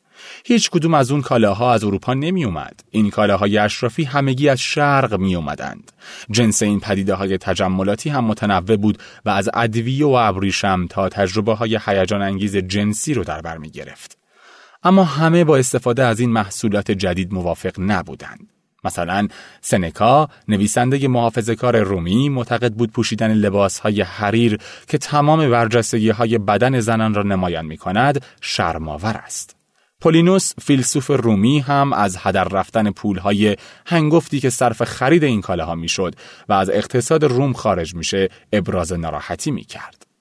هیچ 0.47 0.69
کدوم 0.69 0.93
از 0.93 1.11
اون 1.11 1.21
کالاها 1.21 1.73
از 1.73 1.83
اروپا 1.83 2.13
نمی 2.13 2.45
اومد. 2.45 2.83
این 2.91 3.09
کالاهای 3.09 3.57
اشرافی 3.57 4.03
همگی 4.03 4.49
از 4.49 4.59
شرق 4.59 5.19
می 5.19 5.35
اومدند. 5.35 5.91
جنس 6.31 6.63
این 6.63 6.79
پدیده 6.79 7.13
های 7.13 7.37
تجملاتی 7.37 8.09
هم 8.09 8.25
متنوع 8.25 8.75
بود 8.75 8.97
و 9.25 9.29
از 9.29 9.49
ادویه 9.53 10.05
و 10.05 10.09
ابریشم 10.09 10.87
تا 10.87 11.09
تجربه 11.09 11.53
های 11.53 11.79
هیجان 11.85 12.21
انگیز 12.21 12.57
جنسی 12.57 13.13
رو 13.13 13.23
در 13.23 13.41
بر 13.41 13.57
می 13.57 13.69
گرفت. 13.69 14.17
اما 14.83 15.03
همه 15.03 15.43
با 15.43 15.57
استفاده 15.57 16.05
از 16.05 16.19
این 16.19 16.29
محصولات 16.29 16.91
جدید 16.91 17.33
موافق 17.33 17.73
نبودند. 17.77 18.49
مثلا 18.83 19.27
سنکا 19.61 20.29
نویسنده 20.47 21.07
محافظه 21.07 21.55
کار 21.55 21.79
رومی 21.79 22.29
معتقد 22.29 22.73
بود 22.73 22.91
پوشیدن 22.91 23.33
لباس 23.33 23.79
های 23.79 24.01
حریر 24.01 24.57
که 24.87 24.97
تمام 24.97 25.49
برجستگی 25.49 26.09
های 26.09 26.37
بدن 26.37 26.79
زنان 26.79 27.13
را 27.13 27.23
نمایان 27.23 27.65
می 27.65 27.77
کند 27.77 28.25
شرماور 28.41 29.21
است. 29.25 29.54
پولینوس 30.01 30.53
فیلسوف 30.61 31.09
رومی 31.09 31.59
هم 31.59 31.93
از 31.93 32.17
هدر 32.19 32.43
رفتن 32.43 32.91
پولهای 32.91 33.55
هنگفتی 33.85 34.39
که 34.39 34.49
صرف 34.49 34.83
خرید 34.83 35.23
این 35.23 35.41
کالاها 35.41 35.75
می‌شد 35.75 36.15
و 36.49 36.53
از 36.53 36.69
اقتصاد 36.69 37.23
روم 37.23 37.53
خارج 37.53 37.95
میشه 37.95 38.29
ابراز 38.53 38.93
ناراحتی 38.93 39.51
می‌کرد. 39.51 40.14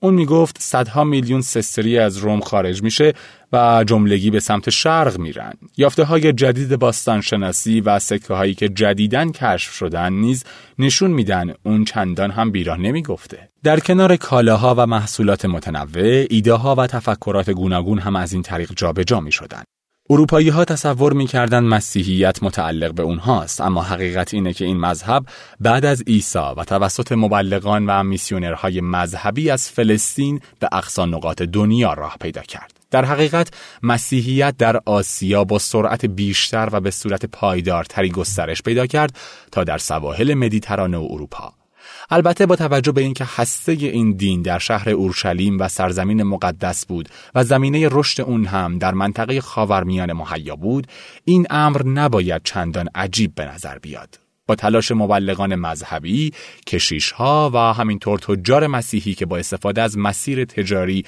اون 0.00 0.14
می‌گفت 0.14 0.56
صدها 0.60 1.04
میلیون 1.04 1.40
سستری 1.40 1.98
از 1.98 2.16
روم 2.16 2.40
خارج 2.40 2.82
میشه 2.82 3.12
و 3.52 3.84
جملگی 3.86 4.30
به 4.30 4.40
سمت 4.40 4.70
شرق 4.70 5.18
میرن. 5.18 5.52
یافته 5.76 6.04
های 6.04 6.32
جدید 6.32 6.76
باستانشناسی 6.76 7.80
و 7.80 7.98
سکه 7.98 8.34
هایی 8.34 8.54
که 8.54 8.68
جدیدن 8.68 9.32
کشف 9.32 9.72
شدن 9.72 10.12
نیز 10.12 10.44
نشون 10.78 11.10
میدن 11.10 11.54
اون 11.62 11.84
چندان 11.84 12.30
هم 12.30 12.50
بیراه 12.50 12.78
نمی‌گفته. 12.80 13.48
در 13.62 13.80
کنار 13.80 14.16
کالاها 14.16 14.74
و 14.78 14.86
محصولات 14.86 15.44
متنوع، 15.44 16.26
ایده 16.30 16.52
ها 16.52 16.74
و 16.74 16.86
تفکرات 16.86 17.50
گوناگون 17.50 17.98
هم 17.98 18.16
از 18.16 18.32
این 18.32 18.42
طریق 18.42 18.72
جابجا 18.76 19.20
می 19.20 19.32
شدن. 19.32 19.62
اروپایی 20.10 20.48
ها 20.48 20.64
تصور 20.64 21.12
می‌کردند 21.12 21.68
مسیحیت 21.68 22.42
متعلق 22.42 22.94
به 22.94 23.02
اونهاست 23.02 23.60
اما 23.60 23.82
حقیقت 23.82 24.34
اینه 24.34 24.52
که 24.52 24.64
این 24.64 24.76
مذهب 24.76 25.26
بعد 25.60 25.84
از 25.84 26.02
عیسی 26.06 26.38
و 26.56 26.64
توسط 26.64 27.12
مبلغان 27.12 27.86
و 27.86 28.02
میسیونرهای 28.02 28.80
مذهبی 28.80 29.50
از 29.50 29.68
فلسطین 29.68 30.40
به 30.60 30.68
اقصا 30.72 31.06
نقاط 31.06 31.42
دنیا 31.42 31.92
راه 31.92 32.16
پیدا 32.20 32.42
کرد. 32.42 32.72
در 32.90 33.04
حقیقت 33.04 33.48
مسیحیت 33.82 34.54
در 34.58 34.80
آسیا 34.86 35.44
با 35.44 35.58
سرعت 35.58 36.06
بیشتر 36.06 36.68
و 36.72 36.80
به 36.80 36.90
صورت 36.90 37.26
پایدارتری 37.26 38.10
گسترش 38.10 38.62
پیدا 38.62 38.86
کرد 38.86 39.16
تا 39.52 39.64
در 39.64 39.78
سواحل 39.78 40.34
مدیترانه 40.34 40.96
و 40.96 41.08
اروپا. 41.10 41.57
البته 42.10 42.46
با 42.46 42.56
توجه 42.56 42.92
به 42.92 43.00
اینکه 43.00 43.24
هسته 43.36 43.72
این 43.72 44.12
دین 44.12 44.42
در 44.42 44.58
شهر 44.58 44.90
اورشلیم 44.90 45.58
و 45.60 45.68
سرزمین 45.68 46.22
مقدس 46.22 46.86
بود 46.86 47.08
و 47.34 47.44
زمینه 47.44 47.88
رشد 47.90 48.20
اون 48.20 48.44
هم 48.44 48.78
در 48.78 48.94
منطقه 48.94 49.40
خاورمیانه 49.40 50.12
مهیا 50.12 50.56
بود 50.56 50.86
این 51.24 51.46
امر 51.50 51.82
نباید 51.82 52.42
چندان 52.44 52.88
عجیب 52.94 53.34
به 53.34 53.44
نظر 53.44 53.78
بیاد 53.78 54.20
با 54.46 54.54
تلاش 54.54 54.92
مبلغان 54.92 55.54
مذهبی، 55.54 56.32
کشیشها 56.66 57.50
و 57.54 57.58
همینطور 57.58 58.18
تجار 58.18 58.66
مسیحی 58.66 59.14
که 59.14 59.26
با 59.26 59.36
استفاده 59.36 59.82
از 59.82 59.98
مسیر 59.98 60.44
تجاری 60.44 61.04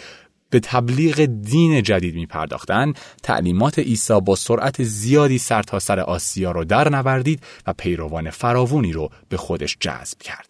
به 0.51 0.61
تبلیغ 0.61 1.25
دین 1.25 1.83
جدید 1.83 2.15
می 2.15 2.27
پرداختن، 2.27 2.93
تعلیمات 3.23 3.79
عیسی 3.79 4.21
با 4.21 4.37
سرعت 4.37 4.83
زیادی 4.83 5.39
سرتاسر 5.39 5.97
سر 5.97 6.01
آسیا 6.01 6.51
رو 6.51 6.65
در 6.65 6.89
نوردید 6.89 7.43
و 7.67 7.73
پیروان 7.73 8.31
فراوونی 8.31 8.93
رو 8.93 9.11
به 9.29 9.37
خودش 9.37 9.77
جذب 9.81 10.19
کرد. 10.19 10.50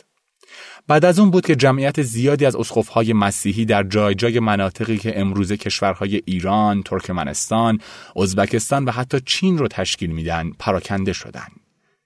بعد 0.91 1.05
از 1.05 1.19
اون 1.19 1.31
بود 1.31 1.47
که 1.47 1.57
جمعیت 1.57 2.03
زیادی 2.03 2.47
از 2.47 2.57
اسقفهای 2.57 3.13
مسیحی 3.13 3.65
در 3.65 3.83
جای 3.83 4.15
جای 4.15 4.41
مناطقی 4.41 4.99
که 4.99 5.21
امروزه 5.21 5.57
کشورهای 5.57 6.23
ایران، 6.25 6.83
ترکمنستان، 6.83 7.81
ازبکستان 8.17 8.85
و 8.85 8.91
حتی 8.91 9.21
چین 9.27 9.59
رو 9.59 9.69
تشکیل 9.69 10.11
میدن 10.11 10.51
پراکنده 10.59 11.13
شدند. 11.13 11.53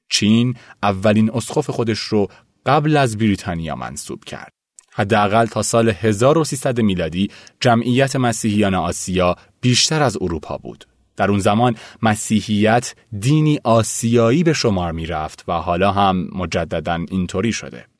چین 0.08 0.54
اولین 0.82 1.30
اسقف 1.34 1.70
خودش 1.70 1.98
رو 1.98 2.28
قبل 2.66 2.96
از 2.96 3.18
بریتانیا 3.18 3.76
منصوب 3.76 4.24
کرد. 4.24 4.52
حداقل 4.92 5.46
تا 5.46 5.62
سال 5.62 5.88
1300 5.88 6.80
میلادی 6.80 7.30
جمعیت 7.60 8.16
مسیحیان 8.16 8.74
آسیا 8.74 9.36
بیشتر 9.60 10.02
از 10.02 10.16
اروپا 10.20 10.58
بود. 10.58 10.84
در 11.16 11.30
اون 11.30 11.40
زمان 11.40 11.76
مسیحیت 12.02 12.94
دینی 13.18 13.60
آسیایی 13.64 14.42
به 14.42 14.52
شمار 14.52 14.92
می 14.92 15.06
رفت 15.06 15.44
و 15.48 15.52
حالا 15.52 15.92
هم 15.92 16.28
مجددا 16.32 16.98
اینطوری 17.10 17.52
شده. 17.52 17.93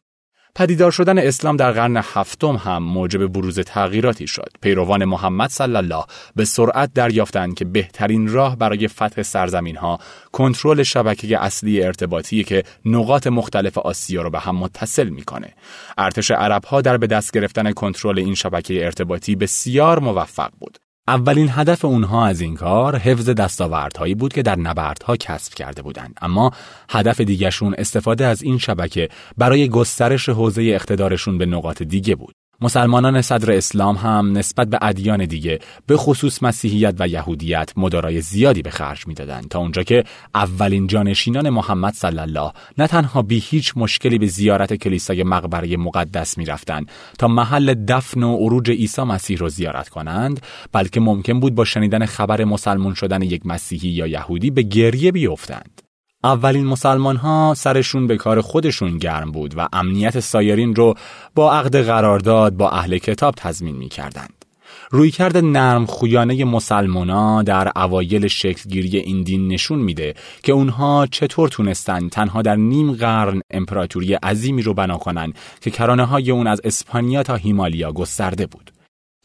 پدیدار 0.57 0.91
شدن 0.91 1.19
اسلام 1.19 1.57
در 1.57 1.73
قرن 1.73 1.97
هفتم 1.97 2.57
هم 2.57 2.83
موجب 2.83 3.27
بروز 3.27 3.61
تغییراتی 3.61 4.27
شد. 4.27 4.51
پیروان 4.63 5.05
محمد 5.05 5.51
صلی 5.51 5.77
الله 5.77 6.05
به 6.37 6.45
سرعت 6.45 6.93
دریافتند 6.95 7.55
که 7.55 7.65
بهترین 7.65 8.29
راه 8.29 8.57
برای 8.57 8.89
فتح 8.89 9.23
سرزمین 9.23 9.77
ها 9.77 9.99
کنترل 10.33 10.83
شبکه 10.83 11.39
اصلی 11.39 11.83
ارتباطی 11.83 12.45
که 12.45 12.63
نقاط 12.85 13.27
مختلف 13.27 13.79
آسیا 13.79 14.23
را 14.23 14.31
به 14.31 14.39
هم 14.39 14.57
متصل 14.57 15.09
می‌کنه. 15.09 15.55
ارتش 15.99 16.31
عرب 16.31 16.65
ها 16.65 16.81
در 16.81 16.97
به 16.97 17.07
دست 17.07 17.33
گرفتن 17.33 17.73
کنترل 17.73 18.19
این 18.19 18.35
شبکه 18.35 18.85
ارتباطی 18.85 19.37
بسیار 19.37 19.99
موفق 19.99 20.51
بود. 20.61 20.84
اولین 21.09 21.49
هدف 21.51 21.85
اونها 21.85 22.27
از 22.27 22.41
این 22.41 22.55
کار 22.55 22.97
حفظ 22.97 23.29
دستاوردهایی 23.29 24.15
بود 24.15 24.33
که 24.33 24.43
در 24.43 24.57
نبردها 24.57 25.17
کسب 25.17 25.55
کرده 25.55 25.83
بودند. 25.83 26.19
اما 26.23 26.51
هدف 26.91 27.21
دیگرشون 27.21 27.75
استفاده 27.79 28.27
از 28.27 28.43
این 28.43 28.59
شبکه 28.59 29.09
برای 29.39 29.69
گسترش 29.69 30.29
حوزه 30.29 30.63
اقتدارشون 30.63 31.39
به 31.39 31.47
نقاط 31.47 31.83
دیگه 31.83 32.15
بود. 32.15 32.35
مسلمانان 32.65 33.23
صدر 33.23 33.53
اسلام 33.53 33.97
هم 33.97 34.39
نسبت 34.39 34.69
به 34.69 34.79
ادیان 34.83 35.25
دیگه 35.25 35.59
به 35.87 35.97
خصوص 35.97 36.43
مسیحیت 36.43 36.95
و 36.99 37.09
یهودیت 37.09 37.73
مدارای 37.77 38.21
زیادی 38.21 38.63
به 38.63 38.71
خرج 38.71 39.07
می‌دادند 39.07 39.49
تا 39.49 39.59
اونجا 39.59 39.83
که 39.83 40.05
اولین 40.35 40.87
جانشینان 40.87 41.51
محمد 41.51 41.95
صلی 41.95 42.19
الله 42.19 42.53
نه 42.79 42.87
تنها 42.87 43.23
بی 43.23 43.39
هیچ 43.39 43.73
مشکلی 43.77 44.19
به 44.19 44.27
زیارت 44.27 44.75
کلیسای 44.75 45.23
مقبره 45.23 45.77
مقدس 45.77 46.39
می‌رفتند 46.39 46.91
تا 47.19 47.29
محل 47.29 47.75
دفن 47.89 48.23
و 48.23 48.37
عروج 48.37 48.71
عیسی 48.71 49.03
مسیح 49.03 49.39
رو 49.39 49.49
زیارت 49.49 49.89
کنند 49.89 50.41
بلکه 50.73 51.01
ممکن 51.01 51.41
بود 51.41 51.55
با 51.55 51.65
شنیدن 51.65 52.07
خبر 52.07 52.45
مسلمون 52.45 52.95
شدن 52.95 53.23
یک 53.23 53.47
مسیحی 53.47 53.89
یا 53.89 54.07
یهودی 54.07 54.51
به 54.51 54.63
گریه 54.63 55.13
بیفتند. 55.13 55.84
اولین 56.25 56.67
مسلمان 56.67 57.17
ها 57.17 57.55
سرشون 57.57 58.07
به 58.07 58.17
کار 58.17 58.41
خودشون 58.41 58.99
گرم 58.99 59.33
بود 59.33 59.55
و 59.57 59.69
امنیت 59.73 60.21
سایرین 60.21 60.75
رو 60.75 60.95
با 61.35 61.53
عقد 61.53 61.77
قرارداد 61.77 62.57
با 62.57 62.71
اهل 62.71 62.99
کتاب 62.99 63.35
تضمین 63.37 63.77
می 63.77 63.89
کردند. 63.89 64.45
رویکرد 64.91 65.37
نرم 65.37 65.87
خویانه 65.87 66.45
مسلمانا 66.45 67.43
در 67.43 67.73
اوایل 67.77 68.27
شکلگیری 68.27 68.99
این 68.99 69.23
دین 69.23 69.49
نشون 69.49 69.79
میده 69.79 70.15
که 70.43 70.53
اونها 70.53 71.07
چطور 71.11 71.49
تونستن 71.49 72.09
تنها 72.09 72.43
در 72.43 72.57
نیم 72.57 72.93
قرن 72.93 73.41
امپراتوری 73.51 74.15
عظیمی 74.15 74.63
رو 74.63 74.75
بنا 74.75 74.99
کنن 74.99 75.33
که 75.61 75.71
کرانه 75.71 76.05
های 76.05 76.31
اون 76.31 76.47
از 76.47 76.61
اسپانیا 76.65 77.23
تا 77.23 77.35
هیمالیا 77.35 77.93
گسترده 77.93 78.47
بود. 78.47 78.71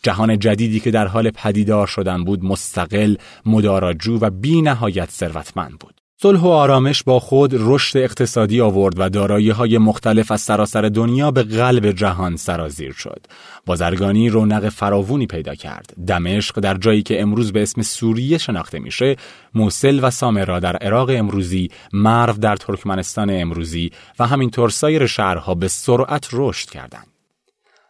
جهان 0.04 0.40
جدیدی 0.40 0.80
که 0.80 0.92
در 0.92 1.08
حال 1.08 1.32
پدیدار 1.32 1.88
شدن 1.88 2.24
بود 2.24 2.46
مستقل، 2.46 3.16
مداراجو 3.46 4.18
و 4.22 4.30
بی 4.30 4.62
نهایت 4.62 5.10
ثروتمند 5.10 5.80
بود. 5.80 5.99
صلح 6.22 6.40
و 6.40 6.48
آرامش 6.48 7.04
با 7.04 7.20
خود 7.20 7.52
رشد 7.54 7.98
اقتصادی 7.98 8.62
آورد 8.62 8.94
و 8.98 9.10
دارایی 9.10 9.50
های 9.50 9.78
مختلف 9.78 10.32
از 10.32 10.42
سراسر 10.42 10.82
دنیا 10.82 11.32
به 11.32 11.44
قلب 11.44 11.92
جهان 11.92 12.36
سرازیر 12.36 12.94
شد. 12.94 13.26
بازرگانی 13.66 14.30
رونق 14.30 14.70
فراوونی 14.70 15.28
پیدا 15.28 15.56
کرد. 15.56 15.94
دمشق 16.08 16.60
در 16.60 16.78
جایی 16.78 17.04
که 17.04 17.22
امروز 17.22 17.52
به 17.52 17.62
اسم 17.62 17.82
سوریه 17.82 18.38
شناخته 18.38 18.80
میشه، 18.80 19.16
موسل 19.54 20.00
و 20.04 20.10
سامرا 20.10 20.60
در 20.60 20.76
عراق 20.76 21.10
امروزی، 21.14 21.70
مرو 21.94 22.34
در 22.34 22.56
ترکمنستان 22.56 23.30
امروزی 23.30 23.92
و 24.20 24.28
همینطور 24.28 24.70
سایر 24.70 25.06
شهرها 25.06 25.56
به 25.56 25.68
سرعت 25.68 26.30
رشد 26.34 26.70
کردند. 26.70 27.09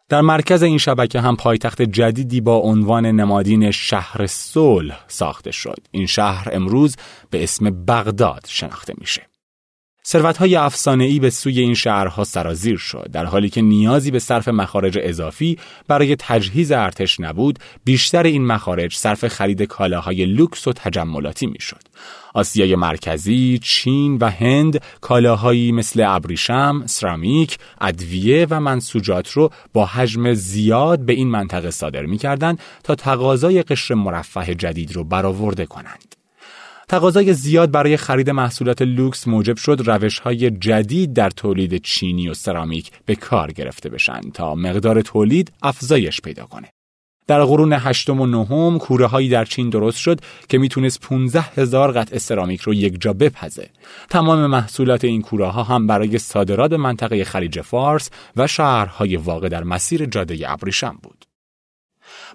در 0.10 0.22
مرکز 0.22 0.63
این 0.63 0.78
شبکه 0.78 1.22
هم 1.22 1.36
پایتخت 1.36 1.82
جدیدی 1.82 2.41
با 2.41 2.56
عنوان 2.56 3.06
نمادین 3.06 3.72
شهر 3.72 4.28
صلح 4.28 5.00
ساخته 5.08 5.52
شد. 5.52 5.78
این 5.91 6.06
شهر 6.06 6.48
امروز 6.52 6.95
به 7.30 7.43
اسم 7.43 7.86
بغداد 7.86 8.45
شناخته 8.48 8.93
میشه. 8.98 9.29
ثروت‌های 10.12 10.56
افسانه‌ای 10.56 11.19
به 11.19 11.30
سوی 11.30 11.60
این 11.60 11.74
شهرها 11.74 12.24
سرازیر 12.24 12.78
شد 12.78 13.10
در 13.12 13.26
حالی 13.26 13.50
که 13.50 13.62
نیازی 13.62 14.12
به 14.12 14.19
صرف 14.19 14.48
مخارج 14.48 15.00
اضافی 15.02 15.58
برای 15.88 16.15
تجهیز 16.19 16.72
ارتش 16.72 17.19
نبود 17.19 17.60
بیشتر 17.86 18.24
این 18.24 18.45
مخارج 18.45 18.95
صرف 18.95 19.28
خرید 19.28 19.62
کالاهای 19.62 20.26
لوکس 20.26 20.67
و 20.67 20.74
تجملاتی 20.74 21.48
می‌شد 21.48 21.82
آسیای 22.34 22.76
مرکزی، 22.76 23.60
چین 23.63 24.17
و 24.17 24.30
هند 24.30 24.82
کالاهایی 25.02 25.72
مثل 25.72 26.04
ابریشم، 26.08 26.84
سرامیک، 26.86 27.58
ادویه 27.82 28.48
و 28.50 28.60
منسوجات 28.60 29.32
رو 29.32 29.52
با 29.74 29.86
حجم 29.86 30.34
زیاد 30.34 31.00
به 31.00 31.13
این 31.13 31.28
منطقه 31.28 31.72
صادر 31.72 32.06
می‌کردند 32.06 32.60
تا 32.84 32.95
تقاضای 32.95 33.63
قشر 33.63 33.93
مرفه 33.93 34.56
جدید 34.56 34.95
رو 34.95 35.04
برآورده 35.04 35.65
کنند. 35.65 36.18
تقاضای 36.89 37.34
زیاد 37.34 37.71
برای 37.71 37.97
خرید 37.97 38.30
محصولات 38.30 38.82
لوکس 38.82 39.28
موجب 39.28 39.58
شد 39.58 39.82
روش 39.86 40.19
های 40.19 40.52
جدید 40.52 41.13
در 41.13 41.30
تولید 41.30 41.78
چینی 41.78 42.30
و 42.30 42.34
سرامیک 42.34 42.91
به 43.06 43.15
کار 43.15 43.52
گرفته 43.52 43.89
بشن 43.89 44.21
تا 44.34 44.56
مقدار 44.56 45.02
تولید 45.02 45.52
افزایش 45.62 46.21
پیدا 46.21 46.45
کنه. 46.45 46.69
در 47.28 47.43
قرون 47.43 47.73
هشتم 47.73 48.21
و 48.21 48.25
نهم 48.25 48.78
کوره 48.78 49.06
هایی 49.06 49.30
در 49.30 49.45
چین 49.45 49.69
درست 49.69 49.97
شد 49.97 50.19
که 50.49 50.58
می‌تونست 50.58 51.02
15 51.02 51.41
هزار 51.41 51.91
قطع 51.91 52.17
سرامیک 52.17 52.62
رو 52.62 52.73
یک 52.73 53.02
جا 53.02 53.13
بپزه. 53.13 53.69
تمام 54.10 54.45
محصولات 54.45 55.04
این 55.04 55.21
کوره 55.21 55.47
ها 55.47 55.63
هم 55.63 55.88
برای 55.88 56.17
صادرات 56.17 56.73
منطقه 56.73 57.23
خلیج 57.23 57.62
فارس 57.62 58.10
و 58.36 58.47
شهرهای 58.47 59.15
واقع 59.15 59.49
در 59.49 59.63
مسیر 59.63 60.06
جاده 60.06 60.52
ابریشم 60.52 60.97
بود. 61.04 61.18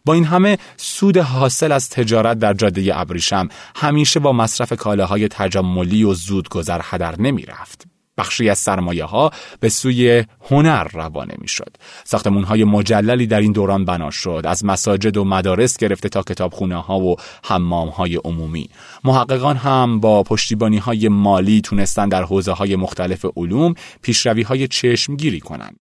با 0.06 0.14
این 0.14 0.24
همه 0.24 0.58
سود 0.76 1.16
حاصل 1.16 1.72
از 1.72 1.90
تجارت 1.90 2.38
در 2.38 2.54
جاده 2.54 3.00
ابریشم 3.00 3.48
همیشه 3.76 4.20
با 4.20 4.32
مصرف 4.32 4.72
کالاهای 4.72 5.28
تجملی 5.28 6.04
و 6.04 6.14
زودگذر 6.14 6.80
هدر 6.82 7.20
نمی 7.20 7.42
رفت. 7.42 7.86
بخشی 8.18 8.50
از 8.50 8.58
سرمایه 8.58 9.04
ها 9.04 9.30
به 9.60 9.68
سوی 9.68 10.24
هنر 10.50 10.84
روانه 10.92 11.34
می 11.38 11.48
شد. 11.48 11.76
ساختمون 12.04 12.44
های 12.44 12.64
مجللی 12.64 13.26
در 13.26 13.40
این 13.40 13.52
دوران 13.52 13.84
بنا 13.84 14.10
شد 14.10 14.42
از 14.44 14.64
مساجد 14.64 15.16
و 15.16 15.24
مدارس 15.24 15.76
گرفته 15.76 16.08
تا 16.08 16.22
کتابخونه 16.22 16.82
ها 16.82 16.98
و 16.98 17.16
حمام 17.44 17.88
های 17.88 18.16
عمومی. 18.16 18.68
محققان 19.04 19.56
هم 19.56 20.00
با 20.00 20.22
پشتیبانی 20.22 20.78
های 20.78 21.08
مالی 21.08 21.60
تونستن 21.60 22.08
در 22.08 22.22
حوزه 22.22 22.52
های 22.52 22.76
مختلف 22.76 23.26
علوم 23.36 23.74
پیشروی 24.02 24.42
های 24.42 24.68
چشمگیری 24.68 25.40
کنند. 25.40 25.83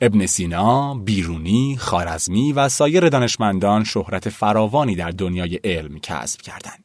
ابن 0.00 0.26
سینا، 0.26 0.94
بیرونی، 0.94 1.76
خارزمی 1.76 2.52
و 2.52 2.68
سایر 2.68 3.08
دانشمندان 3.08 3.84
شهرت 3.84 4.28
فراوانی 4.28 4.96
در 4.96 5.10
دنیای 5.10 5.60
علم 5.64 5.98
کسب 5.98 6.40
کردند. 6.40 6.84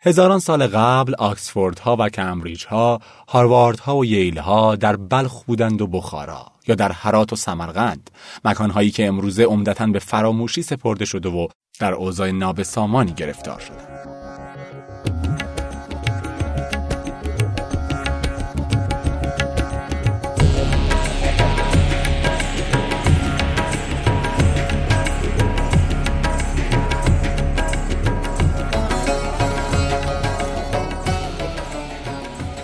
هزاران 0.00 0.38
سال 0.38 0.66
قبل 0.66 1.14
آکسفورد 1.14 1.78
ها 1.78 1.96
و 1.98 2.08
کمبریج 2.08 2.66
ها، 2.66 3.00
هاروارد 3.28 3.78
ها 3.78 3.96
و 3.96 4.04
ییل 4.04 4.38
ها 4.38 4.76
در 4.76 4.96
بلخ 4.96 5.42
بودند 5.42 5.82
و 5.82 5.86
بخارا 5.86 6.46
یا 6.68 6.74
در 6.74 6.92
هرات 6.92 7.32
و 7.32 7.36
سمرقند، 7.36 8.10
مکانهایی 8.44 8.90
که 8.90 9.06
امروزه 9.06 9.44
عمدتا 9.44 9.86
به 9.86 9.98
فراموشی 9.98 10.62
سپرده 10.62 11.04
شده 11.04 11.28
و 11.28 11.48
در 11.80 11.92
اوضاع 11.92 12.30
نابسامانی 12.30 13.12
گرفتار 13.12 13.60
شدند. 13.60 15.31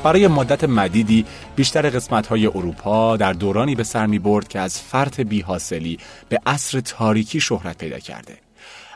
برای 0.09 0.29
مدت 0.29 0.65
مدیدی 0.65 1.25
بیشتر 1.57 1.91
قسمت‌های 1.91 2.47
اروپا 2.47 3.17
در 3.17 3.33
دورانی 3.33 3.75
به 3.75 3.83
سر 3.83 4.07
می 4.07 4.19
برد 4.19 4.49
که 4.49 4.59
از 4.59 4.81
فرط 4.81 5.21
بیحاصلی 5.21 5.99
به 6.29 6.41
عصر 6.47 6.81
تاریکی 6.81 7.41
شهرت 7.41 7.79
پیدا 7.79 7.99
کرده. 7.99 8.39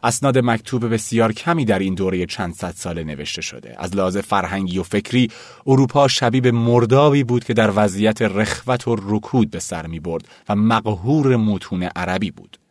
اسناد 0.02 0.38
مکتوب 0.38 0.92
بسیار 0.92 1.32
کمی 1.32 1.64
در 1.64 1.78
این 1.78 1.94
دوره 1.94 2.26
چند 2.26 2.54
صد 2.54 2.74
ساله 2.76 3.04
نوشته 3.04 3.42
شده 3.42 3.74
از 3.78 3.96
لحاظ 3.96 4.16
فرهنگی 4.16 4.78
و 4.78 4.82
فکری 4.82 5.30
اروپا 5.66 6.08
شبیه 6.08 6.50
مردابی 6.50 7.24
بود 7.24 7.44
که 7.44 7.54
در 7.54 7.72
وضعیت 7.76 8.22
رخوت 8.22 8.88
و 8.88 8.96
رکود 9.02 9.50
به 9.50 9.58
سر 9.58 9.86
می 9.86 10.00
برد 10.00 10.28
و 10.48 10.56
مقهور 10.56 11.36
متون 11.36 11.82
عربی 11.82 12.30
بود 12.30 12.61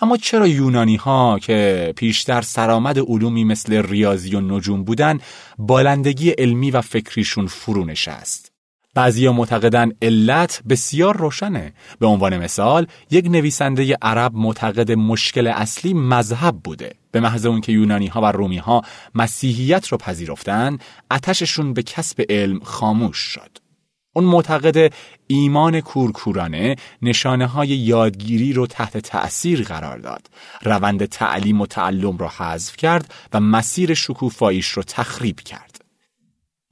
اما 0.00 0.16
چرا 0.16 0.46
یونانی 0.46 0.96
ها 0.96 1.38
که 1.38 1.92
پیشتر 1.96 2.42
سرآمد 2.42 2.98
علومی 2.98 3.44
مثل 3.44 3.82
ریاضی 3.82 4.36
و 4.36 4.40
نجوم 4.40 4.84
بودن 4.84 5.18
بالندگی 5.58 6.30
علمی 6.30 6.70
و 6.70 6.80
فکریشون 6.80 7.46
فرو 7.46 7.84
نشست؟ 7.84 8.50
بعضیا 8.94 9.32
معتقدن 9.32 9.92
علت 10.02 10.62
بسیار 10.68 11.16
روشنه. 11.16 11.72
به 11.98 12.06
عنوان 12.06 12.38
مثال 12.38 12.86
یک 13.10 13.26
نویسنده 13.26 13.96
عرب 14.02 14.34
معتقد 14.34 14.92
مشکل 14.92 15.46
اصلی 15.46 15.94
مذهب 15.94 16.56
بوده. 16.64 16.94
به 17.12 17.20
محض 17.20 17.46
اون 17.46 17.60
که 17.60 17.72
یونانی 17.72 18.06
ها 18.06 18.20
و 18.20 18.24
رومی 18.24 18.58
ها 18.58 18.82
مسیحیت 19.14 19.88
رو 19.88 19.98
پذیرفتن 19.98 20.78
اتششون 21.10 21.72
به 21.72 21.82
کسب 21.82 22.24
علم 22.30 22.60
خاموش 22.60 23.16
شد. 23.16 23.69
اون 24.12 24.24
معتقد 24.24 24.92
ایمان 25.26 25.80
کورکورانه 25.80 26.76
نشانه 27.02 27.46
های 27.46 27.68
یادگیری 27.68 28.52
رو 28.52 28.66
تحت 28.66 28.98
تأثیر 28.98 29.62
قرار 29.62 29.98
داد 29.98 30.30
روند 30.62 31.04
تعلیم 31.04 31.60
و 31.60 31.66
تعلم 31.66 32.16
رو 32.16 32.28
حذف 32.28 32.76
کرد 32.76 33.14
و 33.32 33.40
مسیر 33.40 33.94
شکوفاییش 33.94 34.66
رو 34.66 34.82
تخریب 34.82 35.40
کرد 35.40 35.84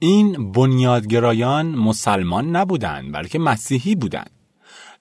این 0.01 0.51
بنیادگرایان 0.51 1.65
مسلمان 1.65 2.55
نبودند 2.55 3.13
بلکه 3.13 3.39
مسیحی 3.39 3.95
بودند. 3.95 4.31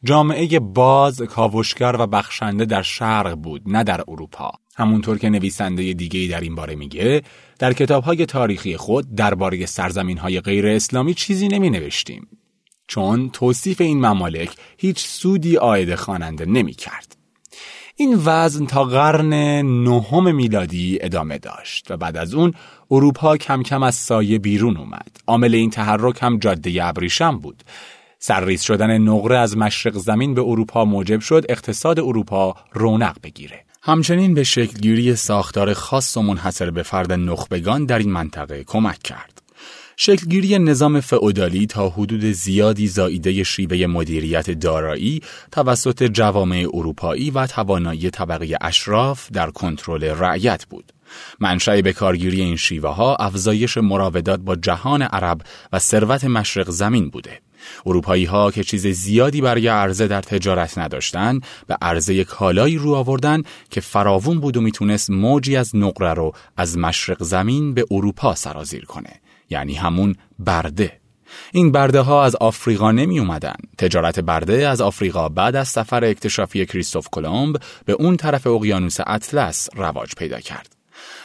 جامعه 0.04 0.58
باز، 0.58 1.22
کاوشگر 1.22 1.96
و 1.98 2.06
بخشنده 2.06 2.64
در 2.64 2.82
شرق 2.82 3.34
بود 3.34 3.62
نه 3.66 3.84
در 3.84 4.00
اروپا. 4.08 4.52
همونطور 4.78 5.18
که 5.18 5.30
نویسنده 5.30 5.92
دیگه 5.92 6.28
در 6.28 6.40
این 6.40 6.54
باره 6.54 6.74
میگه 6.74 7.22
در 7.58 7.72
کتابهای 7.72 8.26
تاریخی 8.26 8.76
خود 8.76 9.14
درباره 9.14 9.66
سرزمین 9.66 10.18
های 10.18 10.40
غیر 10.40 10.66
اسلامی 10.66 11.14
چیزی 11.14 11.48
نمی 11.48 11.70
نوشتیم. 11.70 12.28
چون 12.86 13.30
توصیف 13.30 13.80
این 13.80 14.06
ممالک 14.06 14.50
هیچ 14.76 15.06
سودی 15.06 15.56
آید 15.56 15.94
خواننده 15.94 16.44
نمی 16.46 16.74
کرد. 16.74 17.16
این 17.96 18.22
وزن 18.24 18.66
تا 18.66 18.84
قرن 18.84 19.34
نهم 19.84 20.34
میلادی 20.34 20.98
ادامه 21.00 21.38
داشت 21.38 21.90
و 21.90 21.96
بعد 21.96 22.16
از 22.16 22.34
اون 22.34 22.52
اروپا 22.90 23.36
کم 23.36 23.62
کم 23.62 23.82
از 23.82 23.94
سایه 23.94 24.38
بیرون 24.38 24.76
اومد. 24.76 25.16
عامل 25.26 25.54
این 25.54 25.70
تحرک 25.70 26.22
هم 26.22 26.38
جاده 26.38 26.84
ابریشم 26.84 27.38
بود. 27.38 27.62
سرریز 28.18 28.62
شدن 28.62 28.98
نقره 28.98 29.38
از 29.38 29.56
مشرق 29.56 29.94
زمین 29.94 30.34
به 30.34 30.40
اروپا 30.40 30.84
موجب 30.84 31.20
شد 31.20 31.44
اقتصاد 31.48 32.00
اروپا 32.00 32.54
رونق 32.72 33.16
بگیره. 33.22 33.67
همچنین 33.88 34.34
به 34.34 34.44
شکلگیری 34.44 35.16
ساختار 35.16 35.74
خاص 35.74 36.16
و 36.16 36.22
منحصر 36.22 36.70
به 36.70 36.82
فرد 36.82 37.12
نخبگان 37.12 37.84
در 37.84 37.98
این 37.98 38.12
منطقه 38.12 38.64
کمک 38.64 38.98
کرد. 38.98 39.42
شکلگیری 39.96 40.58
نظام 40.58 41.00
فئودالی 41.00 41.66
تا 41.66 41.88
حدود 41.88 42.24
زیادی 42.24 42.86
زاییده 42.86 43.42
شیوه 43.42 43.86
مدیریت 43.86 44.50
دارایی 44.50 45.22
توسط 45.52 46.02
جوامع 46.02 46.66
اروپایی 46.74 47.30
و 47.30 47.46
توانایی 47.46 48.10
طبقه 48.10 48.56
اشراف 48.60 49.32
در 49.32 49.50
کنترل 49.50 50.04
رعیت 50.04 50.66
بود. 50.66 50.92
منشأ 51.40 51.80
به 51.80 51.92
کارگیری 51.92 52.40
این 52.40 52.56
شیوه 52.56 52.90
ها 52.90 53.16
افزایش 53.16 53.76
مراودات 53.76 54.40
با 54.40 54.56
جهان 54.56 55.02
عرب 55.02 55.40
و 55.72 55.78
ثروت 55.78 56.24
مشرق 56.24 56.70
زمین 56.70 57.10
بوده. 57.10 57.40
اروپایی 57.86 58.24
ها 58.24 58.50
که 58.50 58.64
چیز 58.64 58.86
زیادی 58.86 59.40
برای 59.40 59.68
عرضه 59.68 60.06
در 60.06 60.22
تجارت 60.22 60.78
نداشتند 60.78 61.46
به 61.66 61.76
عرضه 61.82 62.24
کالایی 62.24 62.76
رو 62.76 62.94
آوردن 62.94 63.42
که 63.70 63.80
فراوون 63.80 64.40
بود 64.40 64.56
و 64.56 64.60
می‌تونست 64.60 65.10
موجی 65.10 65.56
از 65.56 65.76
نقره 65.76 66.14
رو 66.14 66.32
از 66.56 66.78
مشرق 66.78 67.22
زمین 67.22 67.74
به 67.74 67.84
اروپا 67.90 68.34
سرازیر 68.34 68.84
کنه 68.84 69.12
یعنی 69.50 69.74
همون 69.74 70.14
برده 70.38 71.00
این 71.52 71.72
برده 71.72 72.00
ها 72.00 72.24
از 72.24 72.36
آفریقا 72.36 72.92
نمی 72.92 73.18
اومدن. 73.18 73.56
تجارت 73.78 74.20
برده 74.20 74.68
از 74.68 74.80
آفریقا 74.80 75.28
بعد 75.28 75.56
از 75.56 75.68
سفر 75.68 76.04
اکتشافی 76.04 76.66
کریستوف 76.66 77.08
کلمب 77.12 77.56
به 77.84 77.92
اون 77.92 78.16
طرف 78.16 78.46
اقیانوس 78.46 78.96
اطلس 79.06 79.68
رواج 79.74 80.14
پیدا 80.14 80.40
کرد. 80.40 80.77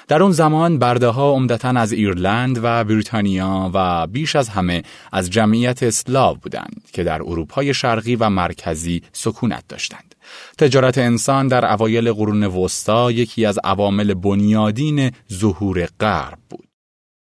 در 0.08 0.24
اون 0.24 0.32
زمان 0.32 0.80
برده 0.80 1.08
ها 1.08 1.32
عمدتا 1.32 1.70
از 1.70 1.92
ایرلند 1.92 2.60
و 2.64 2.84
بریتانیا 2.84 3.72
و 3.74 4.08
بیش 4.08 4.36
از 4.36 4.50
همه 4.50 4.84
از 5.12 5.30
جمعیت 5.30 5.84
اسلاو 5.84 6.38
بودند 6.38 6.82
که 6.94 7.04
در 7.04 7.22
اروپای 7.22 7.74
شرقی 7.74 8.16
و 8.16 8.30
مرکزی 8.30 9.02
سکونت 9.14 9.64
داشتند. 9.70 10.16
تجارت 10.58 10.98
انسان 10.98 11.48
در 11.48 11.74
اوایل 11.74 12.12
قرون 12.12 12.44
وسطا 12.44 13.12
یکی 13.12 13.46
از 13.46 13.60
عوامل 13.64 14.14
بنیادین 14.14 15.12
ظهور 15.34 15.88
غرب 16.00 16.38
بود. 16.50 16.63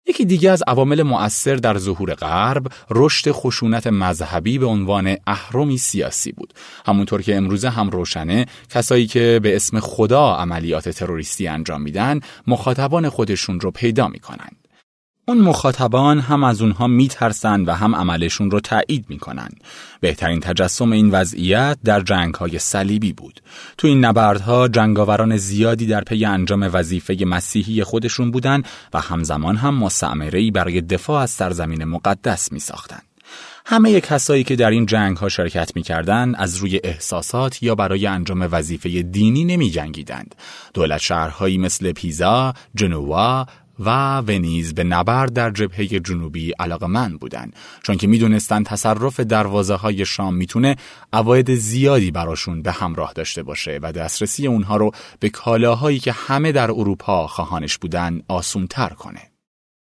یکی 0.07 0.25
دیگه 0.25 0.51
از 0.51 0.63
عوامل 0.67 1.03
مؤثر 1.03 1.55
در 1.55 1.77
ظهور 1.77 2.13
غرب 2.13 2.67
رشد 2.89 3.31
خشونت 3.31 3.87
مذهبی 3.87 4.57
به 4.57 4.65
عنوان 4.65 5.17
اهرمی 5.27 5.77
سیاسی 5.77 6.31
بود. 6.31 6.53
همونطور 6.85 7.21
که 7.21 7.35
امروزه 7.35 7.69
هم 7.69 7.89
روشنه 7.89 8.45
کسایی 8.69 9.07
که 9.07 9.39
به 9.43 9.55
اسم 9.55 9.79
خدا 9.79 10.35
عملیات 10.35 10.89
تروریستی 10.89 11.47
انجام 11.47 11.81
میدن 11.81 12.19
مخاطبان 12.47 13.09
خودشون 13.09 13.59
رو 13.59 13.71
پیدا 13.71 14.07
می‌کنند 14.07 14.64
اون 15.27 15.37
مخاطبان 15.37 16.19
هم 16.19 16.43
از 16.43 16.61
اونها 16.61 16.87
میترسند 16.87 17.67
و 17.67 17.71
هم 17.71 17.95
عملشون 17.95 18.51
رو 18.51 18.59
تایید 18.59 19.05
می‌کنن. 19.09 19.49
بهترین 19.99 20.39
تجسم 20.39 20.91
این 20.91 21.11
وضعیت 21.11 21.77
در 21.83 22.01
جنگ 22.01 22.33
های 22.33 22.59
صلیبی 22.59 23.13
بود. 23.13 23.41
تو 23.77 23.87
این 23.87 24.05
نبردها 24.05 24.67
جنگاوران 24.67 25.37
زیادی 25.37 25.85
در 25.85 26.01
پی 26.01 26.25
انجام 26.25 26.69
وظیفه 26.73 27.17
مسیحی 27.27 27.83
خودشون 27.83 28.31
بودن 28.31 28.63
و 28.93 29.01
همزمان 29.01 29.55
هم 29.55 29.75
مستعمره 29.75 30.51
برای 30.51 30.81
دفاع 30.81 31.21
از 31.21 31.29
سرزمین 31.29 31.83
مقدس 31.83 32.51
می 32.51 32.59
ساختن. 32.59 32.99
همه 33.65 34.01
کسایی 34.01 34.43
که 34.43 34.55
در 34.55 34.69
این 34.69 34.85
جنگ 34.85 35.17
ها 35.17 35.29
شرکت 35.29 35.75
می 35.75 35.83
کردن 35.83 36.35
از 36.35 36.55
روی 36.55 36.79
احساسات 36.83 37.63
یا 37.63 37.75
برای 37.75 38.07
انجام 38.07 38.47
وظیفه 38.51 39.01
دینی 39.01 39.45
نمی 39.45 39.69
جنگیدند. 39.69 40.35
دولت 40.73 41.01
شهرهایی 41.01 41.57
مثل 41.57 41.91
پیزا، 41.91 42.53
جنوا 42.75 43.45
و 43.79 44.17
ونیز 44.21 44.73
به 44.73 44.83
نبرد 44.83 45.33
در 45.33 45.51
جبهه 45.51 45.87
جنوبی 45.87 46.53
من 46.87 47.17
بودن 47.17 47.51
چون 47.83 47.97
که 47.97 48.07
می‌دونستن 48.07 48.63
تصرف 48.63 49.19
دروازه 49.19 49.75
های 49.75 50.05
شام 50.05 50.35
می‌تونه 50.35 50.75
عواید 51.13 51.55
زیادی 51.55 52.11
براشون 52.11 52.61
به 52.61 52.71
همراه 52.71 53.13
داشته 53.13 53.43
باشه 53.43 53.79
و 53.81 53.91
دسترسی 53.91 54.47
اونها 54.47 54.77
رو 54.77 54.91
به 55.19 55.29
کالاهایی 55.29 55.99
که 55.99 56.11
همه 56.11 56.51
در 56.51 56.71
اروپا 56.71 57.27
خواهانش 57.27 57.77
بودن 57.77 58.21
آسون 58.27 58.67
تر 58.67 58.89
کنه. 58.89 59.34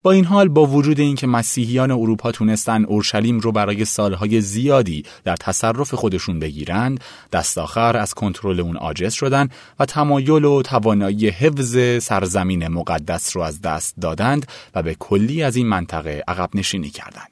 با 0.04 0.12
این 0.12 0.24
حال 0.24 0.48
با 0.48 0.66
وجود 0.66 1.00
اینکه 1.00 1.26
مسیحیان 1.26 1.90
اروپا 1.90 2.32
تونستن 2.32 2.84
اورشلیم 2.84 3.40
رو 3.40 3.52
برای 3.52 3.84
سالهای 3.84 4.40
زیادی 4.40 5.04
در 5.24 5.36
تصرف 5.36 5.94
خودشون 5.94 6.38
بگیرند 6.38 7.00
دست 7.32 7.58
آخر 7.58 7.96
از 7.96 8.14
کنترل 8.14 8.60
اون 8.60 8.76
عاجز 8.76 9.12
شدن 9.12 9.48
و 9.78 9.86
تمایل 9.86 10.44
و 10.44 10.62
توانایی 10.62 11.28
حفظ 11.28 12.02
سرزمین 12.04 12.68
مقدس 12.68 13.36
رو 13.36 13.42
از 13.42 13.60
دست 13.60 13.94
دادند 14.00 14.46
و 14.74 14.82
به 14.82 14.94
کلی 14.94 15.42
از 15.42 15.56
این 15.56 15.66
منطقه 15.66 16.24
عقب 16.28 16.50
نشینی 16.54 16.90
کردند. 16.90 17.28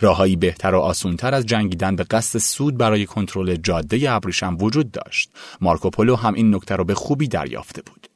راههایی 0.00 0.36
بهتر 0.36 0.74
و 0.74 0.78
آسونتر 0.78 1.34
از 1.34 1.46
جنگیدن 1.46 1.96
به 1.96 2.04
قصد 2.04 2.38
سود 2.38 2.76
برای 2.76 3.06
کنترل 3.06 3.56
جاده 3.56 4.12
ابریشم 4.12 4.56
وجود 4.60 4.90
داشت. 4.90 5.30
مارکوپولو 5.60 6.16
هم 6.16 6.34
این 6.34 6.54
نکته 6.54 6.76
را 6.76 6.84
به 6.84 6.94
خوبی 6.94 7.28
دریافته 7.28 7.82
بود. 7.82 8.11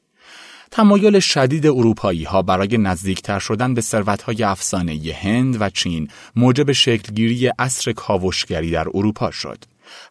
تمایل 0.71 1.21
شدید 1.21 1.67
اروپایی 1.67 2.25
ها 2.25 2.43
برای 2.43 2.79
نزدیکتر 2.79 3.39
شدن 3.39 3.75
به 3.75 3.83
های 4.27 4.43
افسانه 4.43 5.01
هند 5.23 5.57
و 5.61 5.71
چین 5.71 6.09
موجب 6.37 6.73
شکلگیری 6.73 7.51
اصر 7.59 7.93
کاوشگری 7.93 8.71
در 8.71 8.89
اروپا 8.95 9.31
شد. 9.31 9.59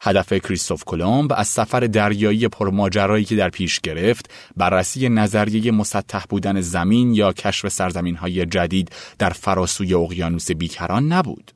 هدف 0.02 0.34
کریستوف 0.34 0.84
کلمب 0.84 1.34
از 1.36 1.48
سفر 1.48 1.80
دریایی 1.80 2.48
پرماجرایی 2.48 3.26
که 3.26 3.36
در 3.36 3.50
پیش 3.50 3.80
گرفت 3.80 4.30
بررسی 4.58 5.10
نظریه 5.10 5.72
مسطح 5.72 6.24
بودن 6.30 6.62
زمین 6.62 7.14
یا 7.14 7.34
کشف 7.34 7.68
سرزمین 7.68 8.16
های 8.16 8.46
جدید 8.46 8.92
در 9.20 9.30
فراسوی 9.30 9.94
اقیانوس 9.94 10.52
بیکران 10.52 11.14
نبود. 11.14 11.55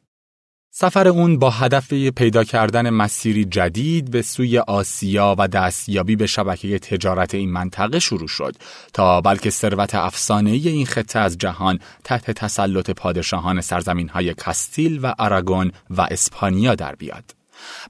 سفر 0.81 1.07
اون 1.07 1.39
با 1.39 1.49
هدف 1.49 1.93
پیدا 1.93 2.43
کردن 2.43 2.89
مسیری 2.89 3.45
جدید 3.45 4.11
به 4.11 4.21
سوی 4.21 4.57
آسیا 4.57 5.35
و 5.37 5.47
دستیابی 5.47 6.15
به 6.15 6.27
شبکه 6.27 6.79
تجارت 6.79 7.35
این 7.35 7.51
منطقه 7.51 7.99
شروع 7.99 8.27
شد 8.27 8.55
تا 8.93 9.21
بلکه 9.21 9.49
ثروت 9.49 9.95
افسانه 9.95 10.49
این 10.49 10.85
خطه 10.85 11.19
از 11.19 11.37
جهان 11.37 11.79
تحت 12.03 12.31
تسلط 12.31 12.89
پادشاهان 12.89 13.61
سرزمین 13.61 14.09
های 14.09 14.33
کاستیل 14.33 14.99
و 15.03 15.13
آراگون 15.17 15.71
و 15.89 16.01
اسپانیا 16.01 16.75
در 16.75 16.95
بیاد. 16.95 17.23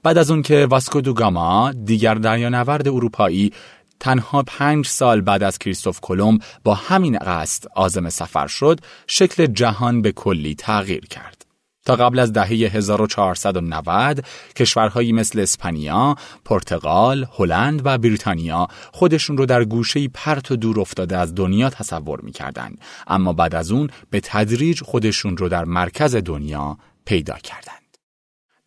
بعد 0.02 0.18
از 0.18 0.30
اون 0.30 0.42
که 0.42 0.66
واسکو 0.66 1.00
دوگاما 1.00 1.72
دیگر 1.72 2.14
دریانورد 2.14 2.88
اروپایی 2.88 3.52
تنها 4.00 4.42
پنج 4.42 4.86
سال 4.86 5.20
بعد 5.20 5.42
از 5.42 5.58
کریستوف 5.58 6.00
کلمب 6.00 6.40
با 6.64 6.74
همین 6.74 7.18
قصد 7.18 7.64
آزم 7.74 8.08
سفر 8.08 8.46
شد 8.46 8.80
شکل 9.06 9.46
جهان 9.46 10.02
به 10.02 10.12
کلی 10.12 10.54
تغییر 10.54 11.06
کرد. 11.06 11.39
تا 11.84 11.96
قبل 11.96 12.18
از 12.18 12.32
دهه 12.32 12.48
1490 12.48 14.24
کشورهایی 14.56 15.12
مثل 15.12 15.40
اسپانیا، 15.40 16.14
پرتغال، 16.44 17.26
هلند 17.38 17.82
و 17.84 17.98
بریتانیا 17.98 18.68
خودشون 18.92 19.36
رو 19.36 19.46
در 19.46 19.64
گوشه 19.64 20.08
پرت 20.08 20.50
و 20.50 20.56
دور 20.56 20.80
افتاده 20.80 21.16
از 21.16 21.34
دنیا 21.34 21.70
تصور 21.70 22.20
می‌کردند 22.20 22.80
اما 23.06 23.32
بعد 23.32 23.54
از 23.54 23.70
اون 23.70 23.90
به 24.10 24.20
تدریج 24.20 24.82
خودشون 24.82 25.36
رو 25.36 25.48
در 25.48 25.64
مرکز 25.64 26.16
دنیا 26.16 26.78
پیدا 27.04 27.34
کردند. 27.34 27.79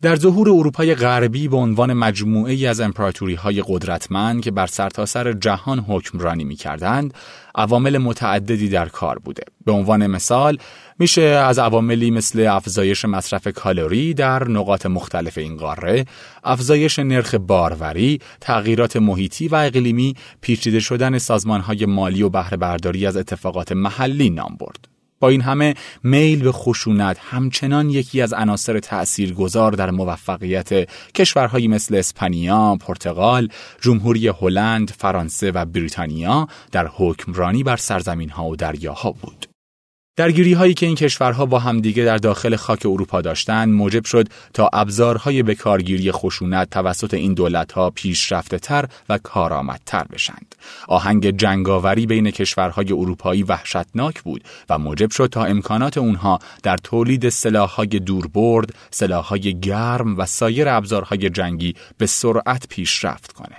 در 0.04 0.16
ظهور 0.16 0.50
اروپای 0.50 0.94
غربی 0.94 1.48
به 1.48 1.56
عنوان 1.56 1.92
مجموعه 1.92 2.52
ای 2.52 2.66
از 2.66 2.80
امپراتوری 2.80 3.34
های 3.34 3.62
قدرتمند 3.66 4.42
که 4.42 4.50
بر 4.50 4.66
سرتاسر 4.66 5.24
سر 5.24 5.32
جهان 5.32 5.78
حکمرانی 5.78 6.44
می 6.44 6.56
کردند، 6.56 7.14
عوامل 7.54 7.98
متعددی 7.98 8.68
در 8.68 8.88
کار 8.88 9.18
بوده. 9.18 9.42
به 9.66 9.72
عنوان 9.72 10.06
مثال 10.06 10.58
میشه 10.98 11.22
از 11.22 11.58
عواملی 11.58 12.10
مثل 12.10 12.46
افزایش 12.46 13.04
مصرف 13.04 13.48
کالری 13.48 14.14
در 14.14 14.48
نقاط 14.48 14.86
مختلف 14.86 15.38
این 15.38 15.56
قاره، 15.56 16.04
افزایش 16.44 16.98
نرخ 16.98 17.34
باروری، 17.34 18.18
تغییرات 18.40 18.96
محیطی 18.96 19.48
و 19.48 19.54
اقلیمی، 19.54 20.14
پیچیده 20.40 20.80
شدن 20.80 21.18
سازمانهای 21.18 21.86
مالی 21.86 22.22
و 22.22 22.28
بهره 22.28 22.56
برداری 22.56 23.06
از 23.06 23.16
اتفاقات 23.16 23.72
محلی 23.72 24.30
نام 24.30 24.56
برد. 24.60 24.93
این 25.28 25.40
همه 25.40 25.74
میل 26.02 26.42
به 26.42 26.52
خشونت 26.52 27.18
همچنان 27.20 27.90
یکی 27.90 28.22
از 28.22 28.32
عناصر 28.32 28.80
تأثیرگذار 28.80 29.72
در 29.72 29.90
موفقیت 29.90 30.90
کشورهایی 31.14 31.68
مثل 31.68 31.94
اسپانیا، 31.94 32.76
پرتغال، 32.80 33.48
جمهوری 33.80 34.28
هلند، 34.28 34.90
فرانسه 34.90 35.50
و 35.50 35.64
بریتانیا 35.64 36.48
در 36.72 36.86
حکمرانی 36.86 37.62
بر 37.62 37.76
سرزمین 37.76 38.30
ها 38.30 38.44
و 38.44 38.56
دریاها 38.56 39.10
بود. 39.10 39.53
درگیری 40.16 40.52
هایی 40.52 40.74
که 40.74 40.86
این 40.86 40.94
کشورها 40.94 41.46
با 41.46 41.58
همدیگه 41.58 42.04
در 42.04 42.16
داخل 42.16 42.56
خاک 42.56 42.86
اروپا 42.86 43.20
داشتند 43.20 43.74
موجب 43.74 44.04
شد 44.04 44.28
تا 44.52 44.70
ابزارهای 44.72 45.42
بکارگیری 45.42 46.12
خشونت 46.12 46.70
توسط 46.70 47.14
این 47.14 47.34
دولتها 47.34 47.90
پیشرفته 47.90 48.58
تر 48.58 48.88
و 49.08 49.18
کارآمدتر 49.18 50.04
بشند. 50.12 50.54
آهنگ 50.88 51.30
جنگاوری 51.30 52.06
بین 52.06 52.30
کشورهای 52.30 52.92
اروپایی 52.92 53.42
وحشتناک 53.42 54.22
بود 54.22 54.44
و 54.68 54.78
موجب 54.78 55.10
شد 55.10 55.26
تا 55.26 55.44
امکانات 55.44 55.98
اونها 55.98 56.38
در 56.62 56.76
تولید 56.76 57.28
سلاحهای 57.28 57.86
دوربرد، 57.86 58.74
سلاحهای 58.90 59.60
گرم 59.60 60.18
و 60.18 60.26
سایر 60.26 60.68
ابزارهای 60.68 61.30
جنگی 61.30 61.74
به 61.98 62.06
سرعت 62.06 62.68
پیشرفت 62.68 63.32
کنه. 63.32 63.56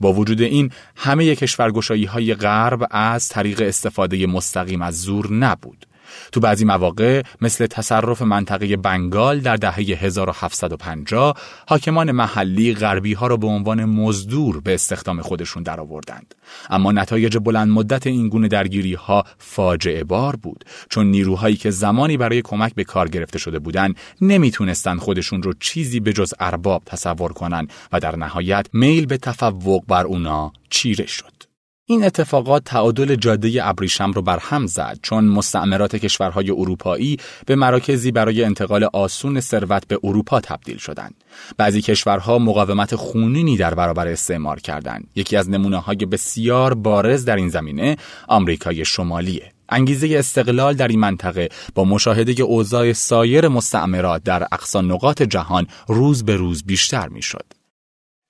با 0.00 0.12
وجود 0.12 0.40
این 0.40 0.70
همه 0.96 1.36
کشورگشایی 1.36 2.04
های 2.04 2.34
غرب 2.34 2.88
از 2.90 3.28
طریق 3.28 3.62
استفاده 3.66 4.26
مستقیم 4.26 4.82
از 4.82 5.00
زور 5.00 5.32
نبود. 5.32 5.86
تو 6.32 6.40
بعضی 6.40 6.64
مواقع 6.64 7.22
مثل 7.40 7.66
تصرف 7.66 8.22
منطقه 8.22 8.76
بنگال 8.76 9.40
در 9.40 9.56
دهه 9.56 9.78
1750 9.78 11.36
حاکمان 11.68 12.12
محلی 12.12 12.74
غربی 12.74 13.12
ها 13.12 13.26
را 13.26 13.36
به 13.36 13.46
عنوان 13.46 13.84
مزدور 13.84 14.60
به 14.60 14.74
استخدام 14.74 15.22
خودشون 15.22 15.62
درآوردند. 15.62 16.34
اما 16.70 16.92
نتایج 16.92 17.38
بلند 17.38 17.68
مدت 17.68 18.06
این 18.06 18.28
گونه 18.28 18.48
درگیری 18.48 18.94
ها 18.94 19.24
فاجعه 19.38 20.04
بار 20.04 20.36
بود. 20.36 20.64
چون 20.90 21.06
نیروهایی 21.06 21.56
که 21.56 21.70
زمانی 21.70 22.16
برای 22.16 22.42
کمک 22.42 22.74
به 22.74 22.84
کار 22.84 23.08
گرفته 23.08 23.38
شده 23.38 23.58
بودند 23.58 23.96
نمی‌تونستند 24.20 24.98
خودشون 24.98 25.42
رو 25.42 25.52
چیزی 25.60 26.00
به 26.00 26.12
جز 26.12 26.34
ارباب 26.40 26.82
تصور 26.86 27.32
کنند 27.32 27.72
و 27.92 28.00
در 28.00 28.16
نهایت 28.16 28.66
میل 28.72 29.06
به 29.06 29.16
تفوق 29.16 29.84
بر 29.88 30.04
اونا 30.04 30.52
چیره 30.70 31.06
شد. 31.06 31.41
این 31.86 32.04
اتفاقات 32.04 32.64
تعادل 32.64 33.14
جاده 33.14 33.68
ابریشم 33.68 34.12
رو 34.12 34.22
برهم 34.22 34.66
زد 34.66 34.98
چون 35.02 35.24
مستعمرات 35.24 35.96
کشورهای 35.96 36.50
اروپایی 36.50 37.16
به 37.46 37.56
مراکزی 37.56 38.12
برای 38.12 38.44
انتقال 38.44 38.88
آسون 38.92 39.40
ثروت 39.40 39.88
به 39.88 39.98
اروپا 40.04 40.40
تبدیل 40.40 40.76
شدند. 40.76 41.14
بعضی 41.56 41.82
کشورها 41.82 42.38
مقاومت 42.38 42.94
خونینی 42.94 43.56
در 43.56 43.74
برابر 43.74 44.08
استعمار 44.08 44.60
کردند. 44.60 45.08
یکی 45.14 45.36
از 45.36 45.50
نمونه 45.50 45.78
های 45.78 45.96
بسیار 45.96 46.74
بارز 46.74 47.24
در 47.24 47.36
این 47.36 47.48
زمینه 47.48 47.96
آمریکای 48.28 48.84
شمالیه. 48.84 49.52
انگیزه 49.68 50.18
استقلال 50.18 50.74
در 50.74 50.88
این 50.88 51.00
منطقه 51.00 51.48
با 51.74 51.84
مشاهده 51.84 52.42
اوضاع 52.42 52.92
سایر 52.92 53.48
مستعمرات 53.48 54.22
در 54.22 54.48
اقصا 54.52 54.80
نقاط 54.80 55.22
جهان 55.22 55.66
روز 55.88 56.24
به 56.24 56.36
روز 56.36 56.64
بیشتر 56.64 57.08
می‌شد. 57.08 57.61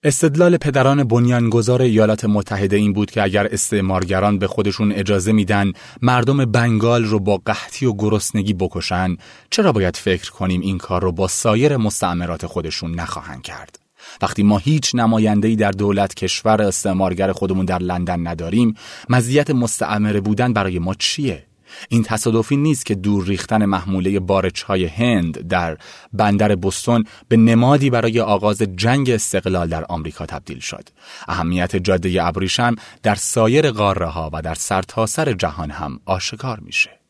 استدلال 0.04 0.56
پدران 0.56 1.04
بنیانگذار 1.04 1.82
ایالات 1.82 2.24
متحده 2.24 2.76
این 2.76 2.92
بود 2.92 3.10
که 3.10 3.22
اگر 3.22 3.46
استعمارگران 3.46 4.38
به 4.38 4.46
خودشون 4.46 4.92
اجازه 4.92 5.32
میدن 5.32 5.72
مردم 6.02 6.44
بنگال 6.44 7.04
رو 7.04 7.18
با 7.18 7.40
قحطی 7.46 7.86
و 7.86 7.92
گرسنگی 7.92 8.52
بکشن 8.52 9.16
چرا 9.50 9.72
باید 9.72 9.96
فکر 9.96 10.30
کنیم 10.30 10.60
این 10.60 10.78
کار 10.78 11.02
رو 11.02 11.12
با 11.12 11.28
سایر 11.28 11.76
مستعمرات 11.76 12.46
خودشون 12.46 12.94
نخواهند 12.94 13.42
کرد؟ 13.42 13.78
وقتی 14.22 14.42
ما 14.42 14.58
هیچ 14.58 14.94
نماینده‌ای 14.94 15.56
در 15.56 15.70
دولت 15.70 16.14
کشور 16.14 16.62
استعمارگر 16.62 17.32
خودمون 17.32 17.64
در 17.64 17.78
لندن 17.78 18.26
نداریم 18.26 18.74
مزیت 19.08 19.50
مستعمره 19.50 20.20
بودن 20.20 20.52
برای 20.52 20.78
ما 20.78 20.94
چیه؟ 20.94 21.44
این 21.88 22.02
تصادفی 22.02 22.56
نیست 22.56 22.86
که 22.86 22.94
دور 22.94 23.24
ریختن 23.24 23.64
محموله 23.64 24.20
بارچهای 24.20 24.84
هند 24.84 25.48
در 25.48 25.78
بندر 26.12 26.56
بستون 26.56 27.04
به 27.28 27.36
نمادی 27.36 27.90
برای 27.90 28.20
آغاز 28.20 28.62
جنگ 28.76 29.10
استقلال 29.10 29.68
در 29.68 29.84
آمریکا 29.88 30.26
تبدیل 30.26 30.58
شد. 30.58 30.88
اهمیت 31.28 31.76
جاده 31.76 32.26
ابریشم 32.26 32.74
در 33.02 33.14
سایر 33.14 33.70
قاره 33.70 34.06
ها 34.06 34.30
و 34.32 34.42
در 34.42 34.54
سرتاسر 34.54 35.24
سر 35.24 35.32
جهان 35.32 35.70
هم 35.70 36.00
آشکار 36.06 36.60
میشه. 36.60 37.01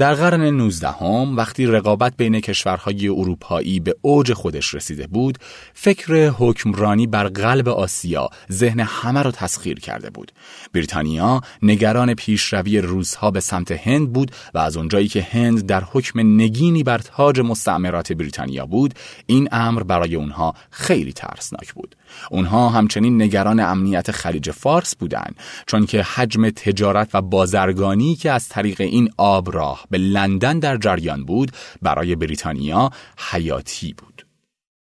در 0.00 0.14
قرن 0.14 0.42
19 0.42 0.88
هم 0.88 1.36
وقتی 1.36 1.66
رقابت 1.66 2.16
بین 2.16 2.40
کشورهای 2.40 3.08
اروپایی 3.08 3.80
به 3.80 3.94
اوج 4.02 4.32
خودش 4.32 4.74
رسیده 4.74 5.06
بود 5.06 5.38
فکر 5.74 6.28
حکمرانی 6.28 7.06
بر 7.06 7.28
قلب 7.28 7.68
آسیا 7.68 8.28
ذهن 8.52 8.80
همه 8.80 9.22
را 9.22 9.30
تسخیر 9.30 9.80
کرده 9.80 10.10
بود. 10.10 10.32
بریتانیا 10.72 11.40
نگران 11.62 12.14
پیشروی 12.14 12.80
روزها 12.80 13.30
به 13.30 13.40
سمت 13.40 13.72
هند 13.72 14.12
بود 14.12 14.30
و 14.54 14.58
از 14.58 14.76
اونجایی 14.76 15.08
که 15.08 15.22
هند 15.22 15.66
در 15.66 15.84
حکم 15.92 16.20
نگینی 16.20 16.82
بر 16.82 16.98
تاج 16.98 17.40
مستعمرات 17.40 18.12
بریتانیا 18.12 18.66
بود 18.66 18.94
این 19.26 19.48
امر 19.52 19.82
برای 19.82 20.14
اونها 20.14 20.54
خیلی 20.70 21.12
ترسناک 21.12 21.72
بود. 21.72 21.96
اونها 22.30 22.68
همچنین 22.68 23.22
نگران 23.22 23.60
امنیت 23.60 24.10
خلیج 24.10 24.50
فارس 24.50 24.94
بودند 24.94 25.36
چون 25.66 25.86
که 25.86 26.02
حجم 26.02 26.50
تجارت 26.50 27.14
و 27.14 27.22
بازرگانی 27.22 28.16
که 28.16 28.30
از 28.30 28.48
طریق 28.48 28.80
این 28.80 29.10
آب 29.16 29.54
راه 29.54 29.84
به 29.90 29.98
لندن 29.98 30.58
در 30.58 30.76
جریان 30.76 31.24
بود 31.24 31.52
برای 31.82 32.16
بریتانیا 32.16 32.90
حیاتی 33.30 33.92
بود. 33.92 34.09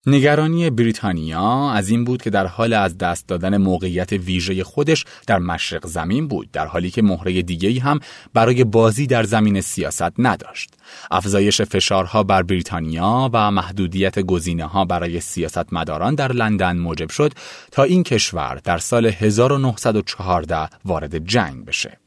نگرانی 0.08 0.70
بریتانیا 0.70 1.72
از 1.72 1.90
این 1.90 2.04
بود 2.04 2.22
که 2.22 2.30
در 2.30 2.48
حال 2.48 2.74
از 2.74 2.98
دست 2.98 3.28
دادن 3.28 3.58
موقعیت 3.58 4.12
ویژه 4.12 4.64
خودش 4.64 5.06
در 5.28 5.40
مشرق 5.40 5.88
زمین 5.88 6.28
بود 6.28 6.52
در 6.52 6.66
حالی 6.66 6.92
که 6.92 7.02
مهره 7.02 7.42
دیگری 7.42 7.80
هم 7.80 8.00
برای 8.34 8.64
بازی 8.64 9.08
در 9.08 9.24
زمین 9.24 9.62
سیاست 9.62 10.14
نداشت. 10.18 10.70
افزایش 11.12 11.62
فشارها 11.62 12.24
بر 12.24 12.44
بریتانیا 12.44 13.30
و 13.34 13.52
محدودیت 13.52 14.20
گزینه 14.20 14.66
ها 14.66 14.86
برای 14.86 15.20
سیاستمداران 15.20 16.16
در 16.16 16.32
لندن 16.32 16.78
موجب 16.78 17.10
شد 17.10 17.34
تا 17.72 17.84
این 17.84 18.04
کشور 18.04 18.60
در 18.64 18.78
سال 18.78 19.06
1914 19.06 20.70
وارد 20.86 21.18
جنگ 21.28 21.66
بشه. 21.66 22.03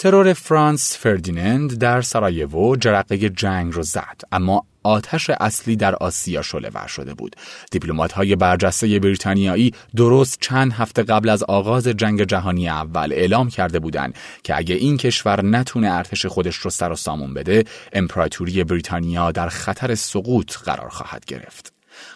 ترور 0.00 0.32
فرانس 0.32 0.96
فردینند 0.96 1.78
در 1.78 2.02
سرایوو 2.02 2.76
جرقه 2.76 3.28
جنگ 3.28 3.72
رو 3.72 3.82
زد 3.82 4.20
اما 4.32 4.66
آتش 4.82 5.30
اصلی 5.30 5.76
در 5.76 5.94
آسیا 5.94 6.42
ور 6.74 6.86
شده 6.86 7.14
بود. 7.14 7.36
دیپلمات 7.70 8.12
های 8.12 8.36
برجسته 8.36 8.98
بریتانیایی 8.98 9.74
درست 9.96 10.38
چند 10.40 10.72
هفته 10.72 11.02
قبل 11.02 11.28
از 11.28 11.42
آغاز 11.42 11.88
جنگ 11.88 12.24
جهانی 12.24 12.68
اول 12.68 13.12
اعلام 13.12 13.48
کرده 13.48 13.78
بودند 13.78 14.14
که 14.42 14.56
اگه 14.56 14.74
این 14.74 14.96
کشور 14.96 15.44
نتونه 15.44 15.90
ارتش 15.90 16.26
خودش 16.26 16.56
رو 16.56 16.70
سر 16.70 16.92
و 16.92 16.96
سامون 16.96 17.34
بده، 17.34 17.64
امپراتوری 17.92 18.64
بریتانیا 18.64 19.32
در 19.32 19.48
خطر 19.48 19.94
سقوط 19.94 20.56
قرار 20.56 20.88
خواهد 20.88 21.24
گرفت. 21.24 21.72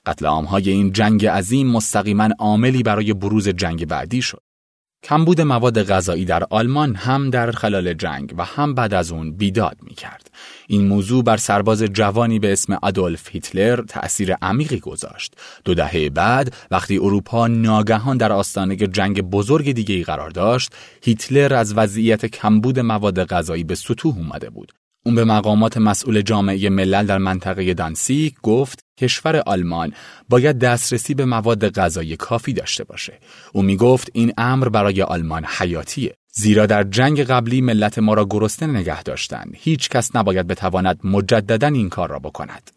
قتل 0.06 0.26
های 0.26 0.70
این 0.70 0.92
جنگ 0.92 1.26
عظیم 1.26 1.70
مستقیما 1.70 2.28
عاملی 2.38 2.82
برای 2.82 3.12
بروز 3.12 3.48
جنگ 3.48 3.86
بعدی 3.86 4.22
شد. 4.22 4.51
کمبود 5.04 5.40
مواد 5.40 5.82
غذایی 5.82 6.24
در 6.24 6.44
آلمان 6.50 6.94
هم 6.94 7.30
در 7.30 7.50
خلال 7.50 7.94
جنگ 7.94 8.34
و 8.36 8.44
هم 8.44 8.74
بعد 8.74 8.94
از 8.94 9.12
اون 9.12 9.32
بیداد 9.32 9.76
می 9.82 9.94
کرد. 9.94 10.30
این 10.66 10.86
موضوع 10.88 11.24
بر 11.24 11.36
سرباز 11.36 11.82
جوانی 11.82 12.38
به 12.38 12.52
اسم 12.52 12.78
آدولف 12.82 13.28
هیتلر 13.30 13.82
تأثیر 13.82 14.34
عمیقی 14.34 14.80
گذاشت. 14.80 15.34
دو 15.64 15.74
دهه 15.74 16.10
بعد 16.10 16.54
وقتی 16.70 16.98
اروپا 16.98 17.46
ناگهان 17.46 18.16
در 18.16 18.32
آستانه 18.32 18.76
جنگ 18.76 19.22
بزرگ 19.22 19.72
دیگه 19.72 20.04
قرار 20.04 20.30
داشت، 20.30 20.72
هیتلر 21.02 21.54
از 21.54 21.74
وضعیت 21.76 22.26
کمبود 22.26 22.78
مواد 22.78 23.24
غذایی 23.24 23.64
به 23.64 23.74
سطوح 23.74 24.16
اومده 24.16 24.50
بود. 24.50 24.72
اون 25.04 25.14
به 25.14 25.24
مقامات 25.24 25.76
مسئول 25.76 26.20
جامعه 26.20 26.70
ملل 26.70 27.06
در 27.06 27.18
منطقه 27.18 27.74
دانسیک 27.74 28.34
گفت 28.42 28.84
کشور 28.98 29.36
آلمان 29.36 29.92
باید 30.28 30.58
دسترسی 30.58 31.14
به 31.14 31.24
مواد 31.24 31.68
غذایی 31.68 32.16
کافی 32.16 32.52
داشته 32.52 32.84
باشه. 32.84 33.18
او 33.52 33.62
می 33.62 33.76
گفت 33.76 34.10
این 34.12 34.32
امر 34.38 34.68
برای 34.68 35.02
آلمان 35.02 35.44
حیاتیه. 35.58 36.14
زیرا 36.34 36.66
در 36.66 36.84
جنگ 36.84 37.20
قبلی 37.20 37.60
ملت 37.60 37.98
ما 37.98 38.14
را 38.14 38.26
گرسنه 38.30 38.78
نگه 38.78 39.02
داشتند 39.02 39.52
هیچ 39.56 39.88
کس 39.88 40.16
نباید 40.16 40.46
بتواند 40.46 41.00
مجددا 41.04 41.66
این 41.66 41.88
کار 41.88 42.10
را 42.10 42.18
بکند 42.18 42.70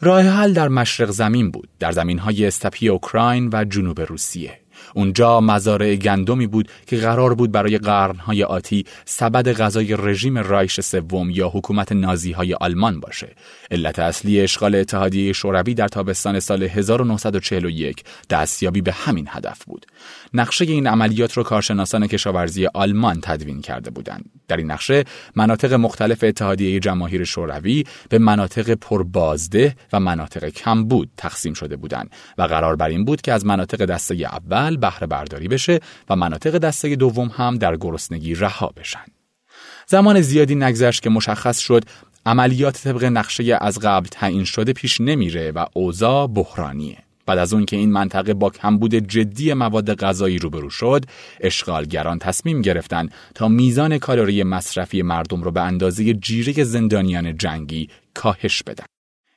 راه 0.00 0.22
حل 0.22 0.52
در 0.52 0.68
مشرق 0.68 1.10
زمین 1.10 1.50
بود 1.50 1.68
در 1.78 1.92
زمین 1.92 2.18
های 2.18 2.46
استپی 2.46 2.88
اوکراین 2.88 3.50
و 3.52 3.64
جنوب 3.64 4.00
روسیه 4.00 4.61
اونجا 4.94 5.40
مزارع 5.40 5.96
گندمی 5.96 6.46
بود 6.46 6.68
که 6.86 6.96
قرار 6.96 7.34
بود 7.34 7.52
برای 7.52 7.78
قرنهای 7.78 8.44
آتی 8.44 8.84
سبد 9.04 9.52
غذای 9.52 9.96
رژیم 9.96 10.38
رایش 10.38 10.80
سوم 10.80 11.30
یا 11.30 11.48
حکومت 11.48 11.92
نازی 11.92 12.32
های 12.32 12.54
آلمان 12.54 13.00
باشه. 13.00 13.28
علت 13.70 13.98
اصلی 13.98 14.40
اشغال 14.40 14.74
اتحادیه 14.74 15.32
شوروی 15.32 15.74
در 15.74 15.88
تابستان 15.88 16.40
سال 16.40 16.62
1941 16.62 18.04
دستیابی 18.30 18.80
به 18.80 18.92
همین 18.92 19.26
هدف 19.30 19.64
بود. 19.64 19.86
نقشه 20.34 20.64
این 20.64 20.86
عملیات 20.86 21.32
رو 21.32 21.42
کارشناسان 21.42 22.06
کشاورزی 22.06 22.66
آلمان 22.66 23.20
تدوین 23.22 23.60
کرده 23.60 23.90
بودند. 23.90 24.30
در 24.48 24.56
این 24.56 24.70
نقشه 24.70 25.04
مناطق 25.36 25.72
مختلف 25.72 26.24
اتحادیه 26.24 26.80
جماهیر 26.80 27.24
شوروی 27.24 27.84
به 28.08 28.18
مناطق 28.18 28.70
پربازده 28.74 29.76
و 29.92 30.00
مناطق 30.00 30.48
کمبود 30.48 31.10
تقسیم 31.16 31.54
شده 31.54 31.76
بودند 31.76 32.10
و 32.38 32.42
قرار 32.42 32.76
بر 32.76 32.88
این 32.88 33.04
بود 33.04 33.20
که 33.20 33.32
از 33.32 33.46
مناطق 33.46 33.84
دسته 33.84 34.14
اول 34.14 34.76
بهره 34.76 35.06
برداری 35.06 35.48
بشه 35.48 35.80
و 36.10 36.16
مناطق 36.16 36.58
دسته 36.58 36.96
دوم 36.96 37.28
هم 37.28 37.58
در 37.58 37.76
گرسنگی 37.76 38.34
رها 38.34 38.72
بشن. 38.76 39.04
زمان 39.86 40.20
زیادی 40.20 40.54
نگذشت 40.54 41.02
که 41.02 41.10
مشخص 41.10 41.58
شد 41.58 41.84
عملیات 42.26 42.82
طبق 42.82 43.04
نقشه 43.04 43.58
از 43.60 43.78
قبل 43.78 44.06
تعیین 44.10 44.44
شده 44.44 44.72
پیش 44.72 45.00
نمیره 45.00 45.50
و 45.50 45.66
اوضاع 45.74 46.26
بحرانیه. 46.26 46.98
بعد 47.32 47.38
از 47.38 47.54
اون 47.54 47.64
که 47.64 47.76
این 47.76 47.92
منطقه 47.92 48.34
با 48.34 48.50
کمبود 48.50 48.94
جدی 48.94 49.54
مواد 49.54 49.94
غذایی 49.94 50.38
روبرو 50.38 50.70
شد، 50.70 51.04
اشغالگران 51.40 52.18
تصمیم 52.18 52.62
گرفتند 52.62 53.14
تا 53.34 53.48
میزان 53.48 53.98
کالری 53.98 54.42
مصرفی 54.42 55.02
مردم 55.02 55.42
رو 55.42 55.50
به 55.50 55.60
اندازه 55.62 56.14
جیره 56.14 56.64
زندانیان 56.64 57.36
جنگی 57.36 57.88
کاهش 58.14 58.62
بدن. 58.62 58.84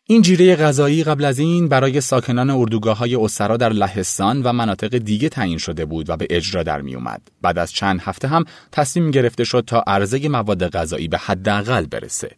این 0.07 0.21
جیره 0.21 0.55
غذایی 0.55 1.03
قبل 1.03 1.25
از 1.25 1.39
این 1.39 1.67
برای 1.67 2.01
ساکنان 2.01 2.49
اردوگاه 2.49 2.97
های 2.97 3.15
اسرا 3.15 3.57
در 3.57 3.69
لهستان 3.69 4.43
و 4.43 4.53
مناطق 4.53 4.97
دیگه 4.97 5.29
تعیین 5.29 5.57
شده 5.57 5.85
بود 5.85 6.09
و 6.09 6.17
به 6.17 6.27
اجرا 6.29 6.63
در 6.63 6.81
می 6.81 6.95
اومد. 6.95 7.21
بعد 7.41 7.59
از 7.59 7.71
چند 7.71 8.01
هفته 8.01 8.27
هم 8.27 8.45
تصمیم 8.71 9.11
گرفته 9.11 9.43
شد 9.43 9.63
تا 9.67 9.83
عرضه 9.87 10.29
مواد 10.29 10.69
غذایی 10.69 11.07
به 11.07 11.17
حداقل 11.17 11.85
برسه. 11.85 12.31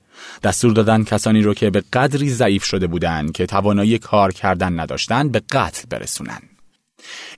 دستور 0.43 0.73
دادن 0.73 1.03
کسانی 1.03 1.41
رو 1.41 1.53
که 1.53 1.69
به 1.69 1.84
قدری 1.93 2.30
ضعیف 2.30 2.63
شده 2.63 2.88
بودند 2.88 3.32
که 3.32 3.45
توانایی 3.45 3.99
کار 3.99 4.32
کردن 4.34 4.80
نداشتند 4.80 5.32
به 5.32 5.41
قتل 5.51 5.84
برسونن. 5.89 6.41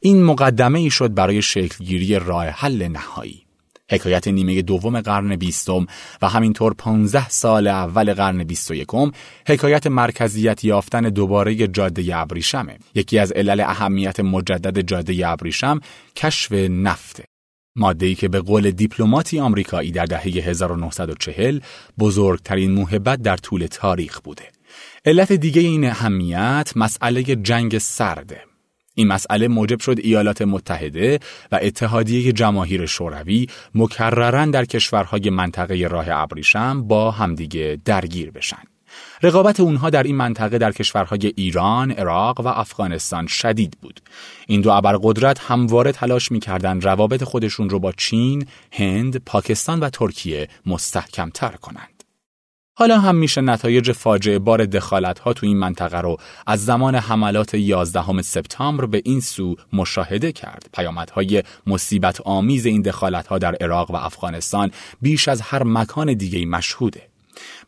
این 0.02 0.24
مقدمه 0.24 0.80
ای 0.80 0.90
شد 0.90 1.14
برای 1.14 1.42
شکلگیری 1.42 2.20
راه 2.20 2.46
حل 2.46 2.88
نهایی. 2.88 3.49
حکایت 3.90 4.28
نیمه 4.28 4.62
دوم 4.62 5.02
قرن 5.02 5.36
بیستم 5.36 5.86
و 6.22 6.30
همینطور 6.30 6.74
15 6.74 7.30
سال 7.30 7.68
اول 7.68 8.14
قرن 8.14 8.44
بیست 8.44 8.72
و 8.72 8.76
یکم 8.76 9.12
حکایت 9.48 9.88
مرکزیت 9.88 10.64
یافتن 10.64 11.02
دوباره 11.02 11.68
جاده 11.68 12.18
ابریشمه 12.18 12.78
یکی 12.96 13.20
از 13.20 13.32
علل 13.32 13.60
اهمیت 13.60 14.20
مجدد 14.20 14.80
جاده 14.80 15.30
ابریشم 15.30 15.80
کشف 16.16 16.52
نفته 16.52 17.24
ماده‌ای 17.76 18.16
که 18.16 18.28
به 18.28 18.40
قول 18.40 18.72
دیپلماتی 18.72 19.40
آمریکایی 19.40 19.92
در 19.92 20.06
دهه 20.06 20.22
1940 20.24 21.60
بزرگترین 22.00 22.72
موهبت 22.72 23.22
در 23.22 23.38
طول 23.38 23.68
تاریخ 23.72 24.20
بوده. 24.20 24.44
علت 25.06 25.32
دیگه 25.32 25.62
این 25.62 25.90
اهمیت 25.90 26.72
مسئله 26.76 27.24
جنگ 27.24 27.78
سرده. 27.78 28.49
این 29.00 29.08
مسئله 29.08 29.48
موجب 29.48 29.80
شد 29.80 30.00
ایالات 30.04 30.42
متحده 30.42 31.20
و 31.52 31.60
اتحادیه 31.62 32.32
جماهیر 32.32 32.86
شوروی 32.86 33.48
مکررن 33.76 34.52
در 34.52 34.66
کشورهای 34.66 35.30
منطقه 35.30 35.88
راه 35.88 36.06
ابریشم 36.10 36.88
با 36.88 37.12
همدیگه 37.12 37.78
درگیر 37.86 38.32
بشن. 38.32 38.64
رقابت 39.24 39.60
اونها 39.60 39.90
در 39.90 40.04
این 40.04 40.16
منطقه 40.16 40.58
در 40.58 40.72
کشورهای 40.72 41.34
ایران، 41.36 41.92
عراق 41.92 42.40
و 42.40 42.48
افغانستان 42.48 43.28
شدید 43.28 43.78
بود. 43.82 44.00
این 44.48 44.62
دو 44.62 44.72
ابرقدرت 44.72 45.40
همواره 45.40 45.92
تلاش 45.92 46.32
می‌کردند 46.32 46.86
روابط 46.86 47.24
خودشون 47.24 47.70
رو 47.70 47.80
با 47.80 47.92
چین، 47.92 48.46
هند، 48.72 49.18
پاکستان 49.26 49.80
و 49.80 49.90
ترکیه 49.90 50.48
مستحکمتر 50.66 51.52
کنند. 51.52 51.99
حالا 52.80 53.00
هم 53.00 53.16
میشه 53.16 53.42
نتایج 53.42 53.92
فاجعه 53.92 54.40
بار 54.40 54.66
دخالت 54.66 55.20
ها 55.20 55.34
تو 55.34 55.46
این 55.46 55.58
منطقه 55.58 56.02
رو 56.02 56.18
از 56.48 56.66
زمان 56.66 56.96
حملات 56.96 57.54
11 57.54 58.22
سپتامبر 58.22 58.86
به 58.86 59.02
این 59.06 59.20
سو 59.20 59.56
مشاهده 59.74 60.32
کرد. 60.32 60.70
پیامدهای 60.74 61.44
مصیبت 61.68 62.22
آمیز 62.22 62.66
این 62.66 62.82
دخالت 62.82 63.28
ها 63.28 63.38
در 63.38 63.56
عراق 63.56 63.92
و 63.92 63.96
افغانستان 63.96 64.72
بیش 65.02 65.28
از 65.28 65.42
هر 65.42 65.64
مکان 65.64 66.14
دیگه 66.14 66.46
مشهوده. 66.46 67.02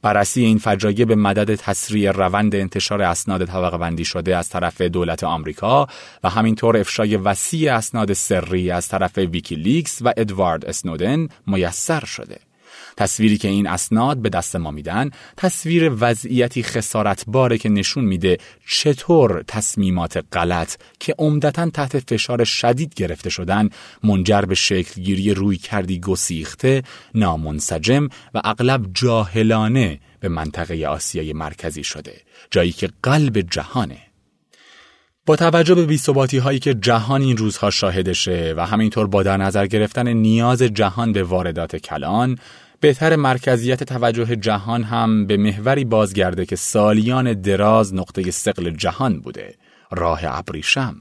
بررسی 0.02 0.42
این 0.46 0.58
فجایع 0.58 1.06
به 1.06 1.16
مدد 1.16 1.56
تسریع 1.56 2.12
روند 2.12 2.56
انتشار 2.56 3.02
اسناد 3.02 3.46
طبقه 3.46 3.78
بندی 3.78 4.06
شده 4.06 4.38
از 4.38 4.50
طرف 4.50 4.82
دولت 4.82 5.24
آمریکا 5.24 5.88
و 6.24 6.30
همینطور 6.30 6.78
افشای 6.78 7.16
وسیع 7.16 7.76
اسناد 7.76 8.14
سری 8.14 8.72
از 8.72 8.88
طرف 8.88 9.18
ویکیلیکس 9.18 10.02
و 10.02 10.14
ادوارد 10.18 10.66
اسنودن 10.66 11.28
میسر 11.48 12.06
شده. 12.06 12.51
تصویری 12.98 13.38
که 13.38 13.48
این 13.48 13.68
اسناد 13.68 14.18
به 14.18 14.30
دست 14.30 14.56
ما 14.56 14.72
میدن 14.72 15.10
تصویر 15.38 15.92
وضعیتی 16.00 16.64
خسارتباره 16.64 17.58
که 17.58 17.70
نشون 17.70 18.04
میده 18.04 18.38
چطور 18.68 19.44
تصمیمات 19.48 20.24
غلط 20.34 20.76
که 21.00 21.16
عمدتا 21.20 21.70
تحت 21.70 22.00
فشار 22.00 22.44
شدید 22.44 22.94
گرفته 22.94 23.30
شدن 23.30 23.70
منجر 24.04 24.42
به 24.42 24.56
شکلگیری 24.56 25.34
روی 25.34 25.58
کردی 25.58 26.00
گسیخته 26.00 26.84
نامنسجم 27.16 28.08
و 28.34 28.42
اغلب 28.44 28.86
جاهلانه 28.94 30.00
به 30.20 30.30
منطقه 30.30 30.86
آسیای 30.86 31.34
مرکزی 31.34 31.84
شده 31.84 32.22
جایی 32.52 32.72
که 32.72 32.90
قلب 33.04 33.42
جهانه. 33.42 33.98
با 35.26 35.36
توجه 35.36 35.76
به 35.76 35.86
بیثباتی 35.86 36.38
هایی 36.38 36.60
که 36.60 36.74
جهان 36.74 37.22
این 37.22 37.38
روزها 37.38 37.70
شاهدشه 37.70 38.54
و 38.58 38.66
همینطور 38.66 39.08
با 39.08 39.24
در 39.24 39.38
نظر 39.38 39.68
گرفتن 39.68 40.08
نیاز 40.08 40.62
جهان 40.62 41.12
به 41.12 41.24
واردات 41.24 41.76
کلان 41.76 42.38
بهتر 42.82 43.16
مرکزیت 43.16 43.84
توجه 43.84 44.36
جهان 44.36 44.84
هم 44.84 45.26
به 45.26 45.38
محوری 45.38 45.86
بازگرده 45.86 46.46
که 46.46 46.56
سالیان 46.56 47.34
دراز 47.34 47.94
نقطه 47.94 48.32
سقل 48.32 48.70
جهان 48.70 49.20
بوده 49.20 49.56
راه 49.92 50.20
ابریشم. 50.24 50.96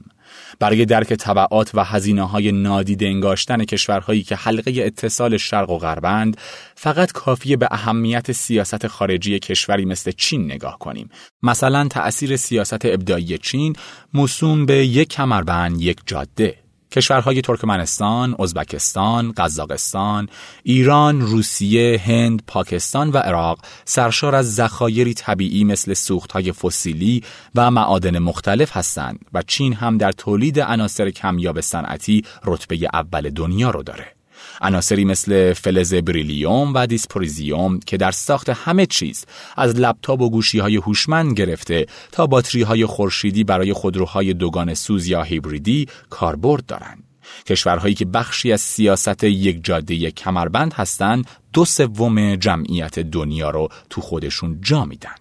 برای 0.59 0.85
درک 0.85 1.13
طبعات 1.13 1.75
و 1.75 1.83
هزینه 1.83 2.27
های 2.27 2.51
نادیده 2.51 3.05
انگاشتن 3.05 3.65
کشورهایی 3.65 4.23
که 4.23 4.35
حلقه 4.35 4.73
اتصال 4.77 5.37
شرق 5.37 5.69
و 5.69 5.77
غربند 5.77 6.37
فقط 6.75 7.11
کافیه 7.11 7.57
به 7.57 7.67
اهمیت 7.71 8.31
سیاست 8.31 8.87
خارجی 8.87 9.39
کشوری 9.39 9.85
مثل 9.85 10.11
چین 10.11 10.45
نگاه 10.45 10.79
کنیم. 10.79 11.09
مثلا 11.43 11.87
تأثیر 11.87 12.35
سیاست 12.35 12.85
ابداعی 12.85 13.37
چین 13.37 13.75
موسوم 14.13 14.65
به 14.65 14.85
یک 14.85 15.09
کمربند 15.09 15.81
یک 15.81 15.97
جاده. 16.05 16.61
کشورهای 16.91 17.41
ترکمنستان، 17.41 18.35
ازبکستان، 18.39 19.31
قزاقستان، 19.37 20.29
ایران، 20.63 21.21
روسیه، 21.21 22.01
هند، 22.05 22.43
پاکستان 22.47 23.09
و 23.09 23.17
عراق 23.17 23.59
سرشار 23.85 24.35
از 24.35 24.55
ذخایری 24.55 25.13
طبیعی 25.13 25.63
مثل 25.63 25.93
سوختهای 25.93 26.51
فسیلی 26.51 27.23
و 27.55 27.71
معادن 27.71 28.19
مختلف 28.19 28.77
هستند 28.77 29.25
و 29.33 29.41
چین 29.41 29.73
هم 29.73 29.97
در 29.97 30.11
تولید 30.11 30.59
عناصر 30.59 31.09
کمیاب 31.09 31.61
صنعتی 31.61 32.23
رتبه 32.45 32.87
اول 32.93 33.29
دنیا 33.29 33.69
رو 33.69 33.83
داره. 33.83 34.20
عناصری 34.61 35.05
مثل 35.05 35.53
فلز 35.53 35.93
بریلیوم 35.93 36.73
و 36.73 36.87
دیسپوریزیوم 36.87 37.79
که 37.79 37.97
در 37.97 38.11
ساخت 38.11 38.49
همه 38.49 38.85
چیز 38.85 39.25
از 39.57 39.75
لپتاپ 39.75 40.21
و 40.21 40.29
گوشی 40.29 40.59
های 40.59 40.75
هوشمند 40.75 41.33
گرفته 41.33 41.85
تا 42.11 42.27
باتری 42.27 42.61
های 42.61 42.85
خورشیدی 42.85 43.43
برای 43.43 43.73
خودروهای 43.73 44.33
دوگان 44.33 44.73
سوز 44.73 45.07
یا 45.07 45.23
هیبریدی 45.23 45.87
کاربرد 46.09 46.65
دارند. 46.65 47.03
کشورهایی 47.45 47.95
که 47.95 48.05
بخشی 48.05 48.51
از 48.51 48.61
سیاست 48.61 49.23
یک 49.23 49.59
جاده 49.63 50.11
کمربند 50.11 50.73
هستند 50.73 51.27
دو 51.53 51.65
سوم 51.65 52.35
جمعیت 52.35 52.99
دنیا 52.99 53.49
رو 53.49 53.69
تو 53.89 54.01
خودشون 54.01 54.57
جا 54.61 54.85
میدن. 54.85 55.20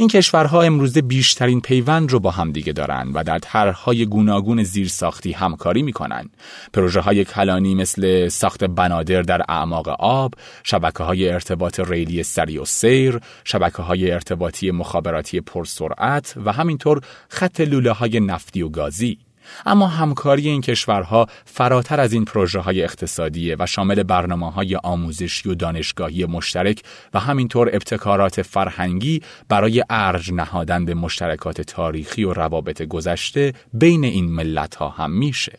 این 0.00 0.08
کشورها 0.08 0.62
امروزه 0.62 1.02
بیشترین 1.02 1.60
پیوند 1.60 2.12
رو 2.12 2.20
با 2.20 2.30
همدیگه 2.30 2.72
دارن 2.72 3.10
و 3.14 3.24
در 3.24 3.38
طرحهای 3.38 4.06
گوناگون 4.06 4.62
زیرساختی 4.62 5.32
همکاری 5.32 5.82
می‌کنن. 5.82 6.28
پروژه 6.72 7.00
های 7.00 7.24
کلانی 7.24 7.74
مثل 7.74 8.28
ساخت 8.28 8.64
بنادر 8.64 9.22
در 9.22 9.42
اعماق 9.48 9.88
آب، 9.88 10.34
شبکه 10.64 11.04
های 11.04 11.28
ارتباط 11.28 11.80
ریلی 11.80 12.22
سری 12.22 12.58
و 12.58 12.64
سیر، 12.64 13.20
شبکه 13.44 13.82
های 13.82 14.10
ارتباطی 14.10 14.70
مخابراتی 14.70 15.40
پرسرعت 15.40 16.34
و 16.44 16.52
همینطور 16.52 17.00
خط 17.28 17.60
لوله 17.60 17.92
های 17.92 18.20
نفتی 18.20 18.62
و 18.62 18.68
گازی. 18.68 19.18
اما 19.66 19.86
همکاری 19.86 20.48
این 20.48 20.60
کشورها 20.60 21.26
فراتر 21.44 22.00
از 22.00 22.12
این 22.12 22.24
پروژه 22.24 22.60
های 22.60 22.82
اقتصادی 22.82 23.54
و 23.54 23.66
شامل 23.66 24.02
برنامه 24.02 24.50
های 24.52 24.76
آموزشی 24.76 25.48
و 25.48 25.54
دانشگاهی 25.54 26.24
مشترک 26.24 26.82
و 27.14 27.18
همینطور 27.18 27.68
ابتکارات 27.68 28.42
فرهنگی 28.42 29.22
برای 29.48 29.84
ارج 29.90 30.32
نهادن 30.32 30.84
به 30.84 30.94
مشترکات 30.94 31.60
تاریخی 31.60 32.24
و 32.24 32.32
روابط 32.32 32.82
گذشته 32.82 33.52
بین 33.72 34.04
این 34.04 34.30
ملت 34.30 34.74
ها 34.74 34.88
هم 34.88 35.10
میشه. 35.10 35.58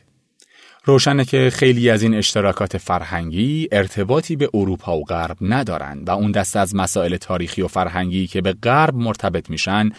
روشنه 0.85 1.25
که 1.25 1.49
خیلی 1.53 1.89
از 1.89 2.03
این 2.03 2.13
اشتراکات 2.13 2.77
فرهنگی 2.77 3.67
ارتباطی 3.71 4.35
به 4.35 4.49
اروپا 4.53 4.97
و 4.97 5.03
غرب 5.03 5.37
ندارند 5.41 6.09
و 6.09 6.11
اون 6.11 6.31
دست 6.31 6.55
از 6.55 6.75
مسائل 6.75 7.17
تاریخی 7.17 7.61
و 7.61 7.67
فرهنگی 7.67 8.27
که 8.27 8.41
به 8.41 8.53
غرب 8.53 8.95
مرتبط 8.95 9.49
میشن 9.49 9.89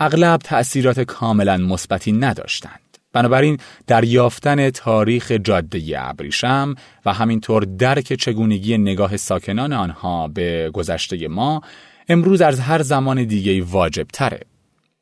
اغلب 0.00 0.40
تأثیرات 0.40 1.00
کاملا 1.00 1.56
مثبتی 1.56 2.12
نداشتند. 2.12 2.91
بنابراین 3.12 3.58
در 3.86 4.04
یافتن 4.04 4.70
تاریخ 4.70 5.32
جاده 5.32 5.94
ابریشم 5.96 6.74
و 7.06 7.12
همینطور 7.12 7.64
درک 7.64 8.12
چگونگی 8.12 8.78
نگاه 8.78 9.16
ساکنان 9.16 9.72
آنها 9.72 10.28
به 10.28 10.70
گذشته 10.70 11.28
ما 11.28 11.62
امروز 12.08 12.40
از 12.40 12.60
هر 12.60 12.82
زمان 12.82 13.24
دیگه 13.24 13.62
واجب 13.62 14.06
تره. 14.12 14.40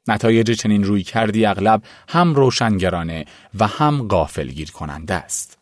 نتایج 0.09 0.51
چنین 0.51 0.85
روی 0.85 1.03
کردی 1.03 1.47
اغلب 1.47 1.83
هم 2.09 2.35
روشنگرانه 2.35 3.25
و 3.59 3.67
هم 3.67 4.09
غافلگیر 4.09 4.71
کننده 4.71 5.15
است. 5.15 5.59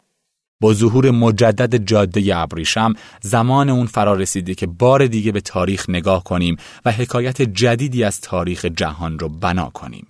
با 0.61 0.75
ظهور 0.75 1.11
مجدد 1.11 1.85
جاده 1.85 2.37
ابریشم 2.37 2.95
زمان 3.21 3.69
اون 3.69 3.87
فرا 3.87 4.15
رسیده 4.15 4.55
که 4.55 4.67
بار 4.67 5.07
دیگه 5.07 5.33
به 5.33 5.41
تاریخ 5.41 5.91
نگاه 5.91 6.25
کنیم 6.25 6.57
و 6.85 6.93
حکایت 6.93 7.43
جدیدی 7.43 8.05
از 8.05 8.21
تاریخ 8.21 8.65
جهان 8.65 9.19
رو 9.19 9.29
بنا 9.29 9.71
کنیم. 9.71 10.07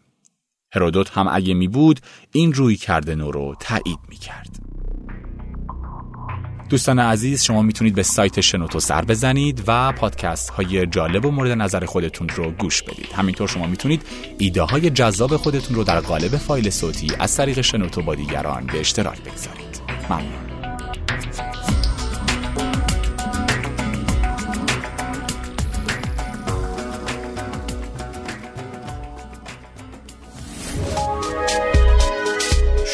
هرودوت 0.74 1.10
هم 1.10 1.28
اگه 1.32 1.54
می 1.54 1.68
بود 1.68 2.00
این 2.32 2.52
روی 2.52 2.76
کرده 2.76 3.14
نو 3.14 3.30
رو 3.30 3.54
تایید 3.60 3.98
می 4.08 4.16
کرد. 4.16 4.58
دوستان 6.70 6.98
عزیز 6.98 7.42
شما 7.42 7.62
می‌تونید 7.62 7.94
به 7.94 8.02
سایت 8.02 8.40
شنوتو 8.40 8.80
سر 8.80 9.04
بزنید 9.04 9.64
و 9.66 9.92
پادکست 9.92 10.50
های 10.50 10.86
جالب 10.86 11.24
و 11.24 11.30
مورد 11.30 11.50
نظر 11.50 11.84
خودتون 11.84 12.28
رو 12.28 12.50
گوش 12.50 12.82
بدید. 12.82 13.12
همینطور 13.12 13.48
شما 13.48 13.66
می‌تونید 13.66 14.02
ایده 14.38 14.62
های 14.62 14.90
جذاب 14.90 15.36
خودتون 15.36 15.76
رو 15.76 15.84
در 15.84 16.00
قالب 16.00 16.36
فایل 16.36 16.70
صوتی 16.70 17.12
از 17.18 17.36
طریق 17.36 17.60
شنوتو 17.60 18.02
با 18.02 18.14
دیگران 18.14 18.66
به 18.66 18.80
اشتراک 18.80 19.20
بگذارید. 19.20 19.80
ممنون. 20.10 20.48